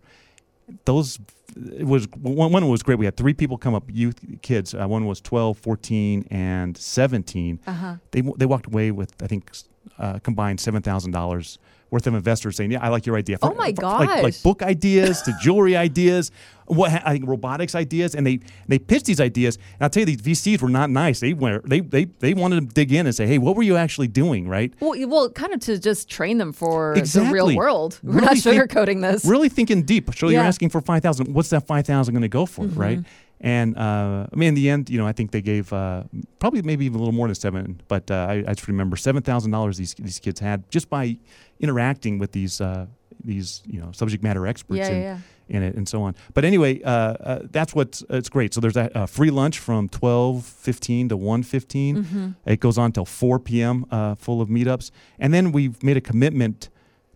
Those 0.86 1.20
it 1.55 1.86
was 1.86 2.08
one, 2.22 2.51
one 2.51 2.67
was 2.67 2.84
great. 2.84 3.00
We 3.00 3.05
had 3.05 3.15
three 3.15 3.34
people 3.34 3.58
come 3.58 3.74
up, 3.74 3.84
youth 3.88 4.20
kids. 4.41 4.74
Uh, 4.74 4.88
one 4.88 5.05
was 5.05 5.22
12, 5.22 5.58
14, 5.58 6.27
and 6.29 6.75
17. 6.77 7.60
Uh-huh. 7.65 7.96
They 8.12 8.22
they 8.22 8.46
walked 8.46 8.67
away 8.67 8.91
with 8.91 9.13
I 9.22 9.27
think 9.27 9.51
uh, 10.00 10.20
combined 10.20 10.60
seven 10.60 10.82
thousand 10.82 11.12
dollars 11.12 11.60
worth 11.92 12.08
of 12.08 12.15
investors 12.15 12.56
saying, 12.58 12.72
"Yeah, 12.72 12.84
I 12.84 12.89
like 12.89 13.06
your 13.06 13.15
idea." 13.15 13.38
For, 13.38 13.51
Oh 13.51 13.56
my 13.56 13.74
like, 13.77 14.24
like 14.24 14.44
book 14.44 14.62
ideas 14.63 15.22
to 15.24 15.34
jewelry 15.42 15.75
ideas, 15.88 16.32
what 16.65 16.92
I 17.06 17.13
think 17.13 17.27
robotics 17.27 17.75
ideas, 17.75 18.15
and 18.15 18.25
they 18.25 18.39
they 18.68 18.80
pitched 18.80 19.06
these 19.06 19.22
ideas. 19.22 19.56
And 19.56 19.82
I'll 19.82 19.89
tell 19.89 20.01
you, 20.08 20.15
these 20.18 20.42
VCs 20.42 20.62
were 20.62 20.70
not 20.70 20.89
nice. 20.89 21.20
They 21.20 21.34
were 21.34 21.62
they 21.63 21.80
they 21.82 22.06
they 22.06 22.34
wanted 22.34 22.68
to 22.70 22.74
dig 22.74 22.92
in 22.92 23.06
and 23.06 23.15
say, 23.15 23.27
"Hey, 23.27 23.38
what 23.38 23.56
were 23.56 23.63
you 23.63 23.77
actually 23.77 24.08
doing?" 24.08 24.48
Right? 24.50 24.74
Well, 24.80 24.94
well, 25.08 25.30
kind 25.30 25.54
of 25.54 25.60
to 25.62 25.77
just 25.77 26.10
train 26.10 26.38
them 26.39 26.51
for 26.54 26.96
the 26.96 27.30
real 27.32 27.56
world. 27.56 28.00
We're 28.04 28.22
not 28.22 28.30
Really 28.32 28.39
think- 28.42 28.62
sugarcoating 28.72 29.01
this. 29.01 29.24
really 29.25 29.50
thinking 29.50 29.84
deep. 29.84 30.13
So 30.15 30.25
you're 30.25 30.34
Yeah. 30.34 30.39
Mm-hmm. 30.39 30.48
asking 30.48 30.70
for 30.70 30.82
five 30.82 31.04
thousand. 31.04 31.34
What's 31.34 31.50
that 31.51 31.68
five 31.68 31.86
thousand 31.86 32.13
going 32.15 32.24
to 32.24 32.27
go 32.27 32.46
for, 32.46 32.65
right? 32.65 33.00
And 33.45 33.77
uh, 33.77 34.25
I 34.33 34.35
mean, 34.35 34.49
in 34.49 34.55
the 34.55 34.71
end, 34.71 34.89
you 34.89 34.97
know, 34.97 35.05
I 35.05 35.13
think 35.13 35.29
they 35.29 35.41
gave 35.41 35.71
uh, 35.71 36.03
probably 36.39 36.63
maybe 36.63 36.83
even 36.85 36.95
a 36.95 36.99
little 36.99 37.13
more 37.13 37.27
than 37.27 37.35
seven, 37.35 37.79
but 37.87 38.09
uh, 38.09 38.25
I, 38.27 38.33
I 38.47 38.53
just 38.57 38.67
remember 38.67 38.97
seven 38.97 39.21
thousand 39.21 39.51
dollars 39.51 39.77
these 39.77 39.93
these 39.93 40.19
kids 40.19 40.39
had 40.39 40.67
just 40.71 40.89
by 40.89 41.17
interacting 41.59 42.17
with 42.17 42.31
these 42.31 42.59
uh, 42.59 42.87
these 43.23 43.61
you 43.67 43.79
know 43.79 43.91
subject 43.91 44.23
matter 44.23 44.47
experts 44.47 44.79
Yeah, 44.79 44.89
in, 44.89 45.01
yeah, 45.01 45.17
in 45.47 45.61
it 45.61 45.75
and 45.75 45.87
so 45.87 46.01
on. 46.01 46.15
But 46.33 46.43
anyway, 46.43 46.81
uh, 46.81 46.89
uh, 46.89 47.39
that's 47.51 47.75
what's 47.75 48.03
it's 48.09 48.29
great. 48.29 48.53
So 48.55 48.61
there's 48.61 48.77
a 48.77 49.05
free 49.05 49.29
lunch 49.29 49.59
from 49.59 49.89
twelve 49.89 50.43
fifteen 50.43 51.07
to 51.09 51.15
one 51.15 51.43
Mm-hmm. 51.43 52.29
It 52.47 52.59
goes 52.59 52.79
on 52.79 52.93
till 52.93 53.05
four 53.05 53.37
p.m. 53.39 53.85
Uh, 53.91 54.15
full 54.15 54.41
of 54.41 54.49
meetups, 54.49 54.89
and 55.19 55.31
then 55.35 55.51
we've 55.51 55.77
made 55.83 55.97
a 55.97 56.01
commitment 56.01 56.69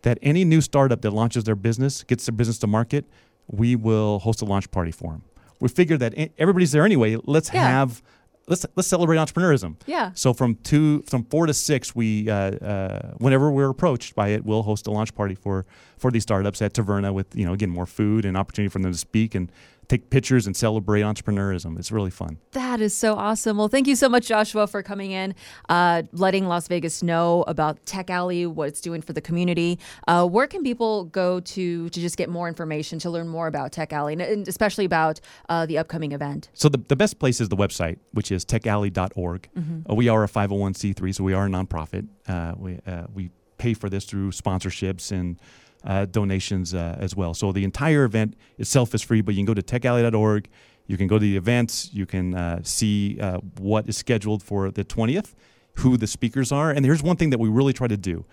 that 0.04 0.20
any 0.22 0.46
new 0.46 0.62
startup 0.62 1.02
that 1.02 1.12
launches 1.12 1.44
their 1.44 1.56
business, 1.56 2.04
gets 2.04 2.28
their 2.28 2.36
business 2.36 2.60
to 2.60 2.68
market, 2.68 3.06
we 3.48 3.76
will 3.76 4.20
host 4.20 4.44
a 4.44 4.46
launch 4.46 4.70
party 4.70 4.92
for 4.92 5.12
them. 5.14 5.24
We 5.60 5.70
figured 5.70 6.00
that 6.00 6.14
everybody's 6.38 6.72
there 6.72 6.86
anyway. 6.86 7.18
Let's 7.24 7.52
Yeah. 7.54 7.68
have 7.68 8.02
let's 8.48 8.66
let's 8.76 8.88
celebrate 8.88 9.18
entrepreneurism. 9.18 9.76
Yeah. 9.86 10.12
So 10.16 10.34
from 10.34 10.56
two 10.64 11.04
from 11.04 11.24
four 11.26 11.46
to 11.46 11.54
six, 11.54 11.94
we 11.96 12.30
uh, 12.30 12.34
uh, 12.34 13.12
whenever 13.18 13.52
we're 13.52 13.70
approached 13.70 14.16
by 14.16 14.30
it, 14.30 14.46
we'll 14.46 14.64
host 14.64 14.88
a 14.88 14.92
launch 14.92 15.14
party 15.14 15.36
for 15.36 15.66
for 15.98 16.12
these 16.12 16.24
startups 16.24 16.62
at 16.62 16.74
Taverna 16.74 17.14
with 17.14 17.28
you 17.36 17.46
know 17.46 17.54
again 17.54 17.70
more 17.70 17.86
food 17.86 18.26
and 18.26 18.36
opportunity 18.38 18.70
for 18.72 18.80
them 18.80 18.92
to 18.92 18.98
speak 18.98 19.36
and 19.36 19.52
take 19.90 20.10
pictures 20.12 20.46
and 20.46 20.56
celebrate 20.56 21.02
entrepreneurism. 21.02 21.78
It's 21.78 21.92
really 21.92 22.12
fun. 22.12 22.38
That 22.52 22.80
is 22.80 22.96
so 22.96 23.16
awesome. 23.16 23.58
Well, 23.58 23.68
thank 23.68 23.88
you 23.88 23.96
so 23.96 24.08
much, 24.08 24.28
Joshua, 24.28 24.68
for 24.68 24.84
coming 24.84 25.12
in, 25.12 25.34
uh, 25.68 26.04
letting 26.14 26.48
Las 26.48 26.68
Vegas 26.68 27.02
know 27.04 27.44
about 27.48 27.84
Tech 27.88 28.10
Alley, 28.12 28.46
what 28.46 28.68
it's 28.70 28.82
doing 28.82 29.02
for 29.02 29.14
the 29.14 29.20
community. 29.22 29.80
Uh, 30.08 30.26
where 30.28 30.46
can 30.48 30.64
people 30.64 31.06
go 31.06 31.40
to 31.42 31.90
to 31.90 32.00
just 32.00 32.18
get 32.18 32.30
more 32.30 32.48
information, 32.48 33.00
to 33.00 33.10
learn 33.10 33.28
more 33.28 33.48
about 33.48 33.72
Tech 33.72 33.92
Alley, 33.92 34.14
and- 34.14 34.22
and 34.22 34.48
especially 34.48 34.86
about 34.86 35.20
uh, 35.50 35.66
the 35.66 35.78
upcoming 35.80 36.12
event? 36.12 36.50
So 36.54 36.70
the, 36.70 36.78
the 36.88 36.96
best 36.96 37.18
place 37.20 37.42
is 37.42 37.50
the 37.50 37.58
website, 37.58 37.98
which 38.12 38.32
is 38.32 38.46
techalley.org. 38.46 39.50
Uh, 39.90 39.96
we 39.96 40.08
are 40.08 40.24
a 40.24 40.28
501c3, 40.28 41.16
so 41.16 41.24
we 41.24 41.34
are 41.34 41.48
a 41.48 41.50
nonprofit. 41.50 42.08
Uh, 42.28 42.54
we, 42.58 42.80
uh, 42.86 43.06
we 43.12 43.32
pay 43.58 43.74
for 43.74 43.90
this 43.90 44.06
through 44.06 44.30
sponsorships 44.32 45.12
and 45.12 45.40
uh, 45.84 46.06
donations 46.06 46.74
uh, 46.74 46.98
as 47.00 47.16
well. 47.16 47.34
So 47.34 47.52
the 47.52 47.64
entire 47.64 48.04
event 48.04 48.36
itself 48.58 48.94
is 48.94 49.02
free, 49.02 49.22
but 49.22 49.34
you 49.34 49.40
can 49.40 49.46
go 49.46 49.54
to 49.54 49.62
techalley.org. 49.62 50.48
You 50.88 50.98
can 50.98 51.08
go 51.08 51.18
to 51.20 51.24
the 51.24 51.38
events. 51.38 51.90
You 51.94 52.06
can 52.06 52.34
uh, 52.36 52.60
see 52.64 53.20
uh, 53.22 53.38
what 53.60 53.88
is 53.88 53.96
scheduled 53.98 54.42
for 54.44 54.72
the 54.72 54.84
20th, 54.84 55.36
who 55.76 55.98
the 55.98 56.08
speakers 56.08 56.52
are. 56.52 56.72
And 56.72 56.84
here's 56.86 57.04
one 57.04 57.16
thing 57.16 57.30
that 57.30 57.40
we 57.40 57.48
really 57.50 57.74
try 57.74 57.88
to 57.88 57.98
do. 57.98 58.26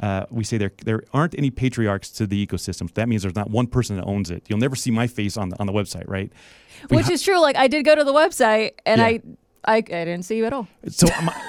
Uh, 0.00 0.24
we 0.30 0.44
say 0.44 0.56
there 0.56 0.72
there 0.84 1.02
aren't 1.12 1.36
any 1.38 1.50
patriarchs 1.50 2.10
to 2.10 2.26
the 2.26 2.46
ecosystem. 2.46 2.92
That 2.94 3.06
means 3.08 3.20
there's 3.22 3.34
not 3.36 3.50
one 3.50 3.66
person 3.66 3.96
that 3.96 4.04
owns 4.06 4.30
it. 4.30 4.44
You'll 4.48 4.58
never 4.58 4.74
see 4.74 4.90
my 4.90 5.06
face 5.06 5.36
on 5.36 5.50
the, 5.50 5.60
on 5.60 5.66
the 5.66 5.72
website, 5.74 6.08
right? 6.08 6.32
We 6.90 6.96
Which 6.96 7.06
hi- 7.06 7.12
is 7.12 7.22
true. 7.22 7.38
Like 7.38 7.56
I 7.56 7.68
did 7.68 7.84
go 7.84 7.94
to 7.94 8.02
the 8.04 8.12
website, 8.14 8.72
and 8.86 8.98
Yeah. 8.98 9.06
I, 9.06 9.20
I 9.64 9.76
I 9.76 9.80
didn't 9.80 10.22
see 10.22 10.36
you 10.36 10.44
at 10.46 10.52
all. 10.52 10.68
So 10.88 11.06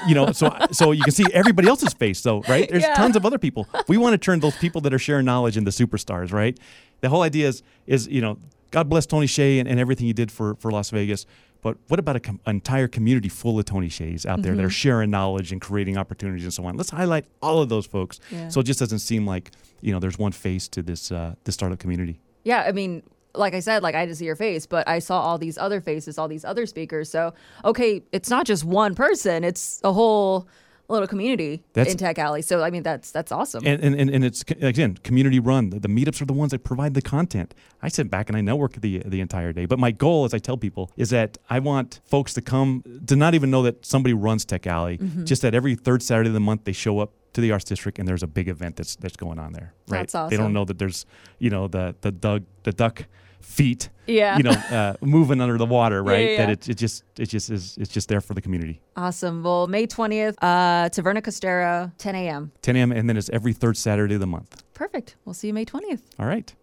you 0.08 0.16
know, 0.16 0.32
so 0.32 0.54
so 0.72 0.92
you 0.92 1.04
can 1.04 1.14
see 1.14 1.26
everybody 1.34 1.68
else's 1.68 1.94
face, 1.94 2.22
though, 2.22 2.42
right? 2.42 2.70
There's 2.70 2.84
Yeah. 2.84 2.94
tons 2.96 3.16
of 3.16 3.26
other 3.26 3.38
people. 3.38 3.68
We 3.88 3.98
want 3.98 4.14
to 4.14 4.18
turn 4.18 4.40
those 4.42 4.58
people 4.58 4.82
that 4.82 4.94
are 4.94 5.00
sharing 5.00 5.26
knowledge 5.26 5.58
into 5.58 5.72
superstars, 5.72 6.32
right? 6.34 6.58
The 7.02 7.10
whole 7.10 7.22
idea 7.22 7.48
is 7.48 7.64
is 7.88 8.08
you 8.08 8.22
know, 8.22 8.38
God 8.72 8.90
bless 8.90 9.06
Tony 9.06 9.28
Hsieh 9.28 9.60
and, 9.60 9.68
and 9.68 9.80
everything 9.80 10.08
he 10.08 10.14
did 10.14 10.32
for 10.32 10.56
for 10.56 10.72
Las 10.72 10.90
Vegas. 10.90 11.26
But 11.64 11.78
what 11.90 12.00
about 12.00 12.16
a 12.16 12.20
com- 12.20 12.40
an 12.48 12.56
entire 12.56 12.88
community 12.88 13.30
full 13.30 13.60
of 13.60 13.66
Tony 13.66 13.88
Hsiehs 13.88 14.26
out 14.26 14.42
there 14.42 14.56
that 14.56 14.64
are 14.64 14.68
Mm-hmm. 14.68 14.72
sharing 14.72 15.12
knowledge 15.12 15.52
and 15.52 15.62
creating 15.62 15.96
opportunities 15.96 16.44
and 16.44 16.52
so 16.54 16.66
on? 16.66 16.76
Let's 16.76 16.90
highlight 16.90 17.26
all 17.42 17.62
of 17.62 17.70
those 17.70 17.86
folks, 17.86 18.20
Yeah. 18.32 18.50
so 18.50 18.62
it 18.62 18.64
just 18.64 18.80
doesn't 18.80 19.00
seem 19.00 19.26
like 19.28 19.52
you 19.80 19.94
know 19.94 20.00
there's 20.00 20.18
one 20.18 20.32
face 20.32 20.68
to 20.70 20.82
this 20.82 21.12
uh, 21.12 21.36
this 21.44 21.54
startup 21.56 21.78
community. 21.80 22.20
Yeah, 22.44 22.64
I 22.68 22.72
mean, 22.72 23.04
like 23.36 23.54
I 23.54 23.60
said, 23.60 23.84
like 23.84 23.96
I 23.96 24.06
didn't 24.06 24.18
see 24.18 24.26
your 24.26 24.36
face, 24.36 24.66
but 24.66 24.88
I 24.88 25.00
saw 25.00 25.22
all 25.22 25.38
these 25.38 25.58
other 25.58 25.82
faces, 25.82 26.18
all 26.18 26.28
these 26.28 26.46
other 26.46 26.66
speakers. 26.66 27.10
So, 27.10 27.34
okay, 27.66 28.04
it's 28.12 28.30
not 28.30 28.46
just 28.46 28.64
one 28.64 28.96
person; 28.96 29.44
it's 29.44 29.80
a 29.84 29.94
whole 29.94 30.48
little 30.92 31.08
community 31.08 31.64
That's- 31.74 31.94
in 31.94 31.98
Tech 31.98 32.20
Alley. 32.20 32.42
So, 32.42 32.64
I 32.64 32.70
mean, 32.70 32.84
that's 32.84 33.12
that's 33.12 33.32
awesome. 33.32 33.66
and, 33.66 33.82
and, 33.84 34.10
and, 34.10 34.26
it's 34.26 34.44
again 34.62 34.98
community 35.04 35.40
run. 35.40 35.70
The, 35.70 35.80
the 35.80 35.88
meetups 35.88 36.22
are 36.22 36.26
the 36.26 36.34
ones 36.34 36.52
that 36.52 36.64
provide 36.64 36.94
the 36.94 37.02
content. 37.02 37.56
I 37.82 37.88
sit 37.88 38.10
back 38.10 38.30
and 38.30 38.38
I 38.38 38.42
network 38.42 38.74
the 38.74 39.00
the 39.06 39.22
entire 39.22 39.54
day. 39.54 39.66
But 39.66 39.80
my 39.80 39.92
goal, 39.92 40.26
as 40.26 40.34
I 40.34 40.40
tell 40.40 40.58
people, 40.58 40.92
is 40.98 41.10
that 41.10 41.38
I 41.50 41.60
want 41.60 42.02
folks 42.04 42.34
to 42.36 42.42
come 42.42 42.84
to 43.08 43.16
not 43.16 43.34
even 43.34 43.50
know 43.50 43.64
that 43.64 43.86
somebody 43.86 44.14
runs 44.14 44.46
Tech 44.46 44.68
Alley. 44.68 44.98
Mm-hmm. 44.98 45.26
Just 45.26 45.42
that 45.42 45.56
every 45.56 45.76
third 45.76 46.04
Saturday 46.04 46.30
of 46.30 46.34
the 46.34 46.40
month 46.40 46.66
they 46.66 46.74
show 46.74 47.00
up 47.00 47.14
to 47.34 47.42
the 47.42 47.52
Arts 47.52 47.66
District 47.66 47.98
and 48.00 48.08
there's 48.08 48.24
a 48.24 48.28
big 48.28 48.48
event 48.48 48.76
that's 48.76 48.96
that's 48.96 49.16
going 49.18 49.40
on 49.40 49.54
there. 49.54 49.74
Right? 49.88 50.00
That's 50.00 50.16
awesome. 50.16 50.30
They 50.30 50.38
don't 50.38 50.54
know 50.54 50.66
that 50.66 50.78
there's 50.80 51.06
you 51.40 51.50
know 51.50 51.68
the 51.68 51.96
the 52.02 52.12
duck 52.12 52.44
the 52.64 52.72
duck 52.74 53.06
feet. 53.40 53.90
Yeah. 54.06 54.38
You 54.38 54.44
know, 54.44 54.52
uh, 54.52 54.94
moving 55.02 55.42
under 55.42 55.58
the 55.58 55.66
water, 55.66 56.04
right? 56.04 56.32
yeah, 56.32 56.38
That 56.38 56.48
yeah. 56.48 56.52
it, 56.54 56.70
it 56.70 56.78
just 56.78 57.04
it 57.18 57.26
just 57.28 57.50
is 57.50 57.78
it's 57.80 57.92
just 57.92 58.08
there 58.10 58.22
for 58.22 58.34
the 58.34 58.42
community. 58.42 58.82
awesome. 58.96 59.42
Well, 59.44 59.68
May 59.68 59.88
twentieth, 59.88 60.36
uh, 60.44 60.90
Taverna 60.90 61.22
Costera, 61.22 61.92
ten 61.98 62.16
a.m. 62.16 62.52
10 62.62 62.76
a.m. 62.76 62.92
and 62.92 63.10
then 63.10 63.18
it's 63.18 63.30
every 63.30 63.54
third 63.54 63.78
Saturday 63.78 64.16
of 64.16 64.20
the 64.20 64.28
month. 64.28 64.64
Perfect. 64.74 65.16
We'll 65.26 65.34
see 65.34 65.48
you 65.48 65.54
May 65.54 65.66
twentieth. 65.66 66.04
All 66.20 66.26
right. 66.26 66.54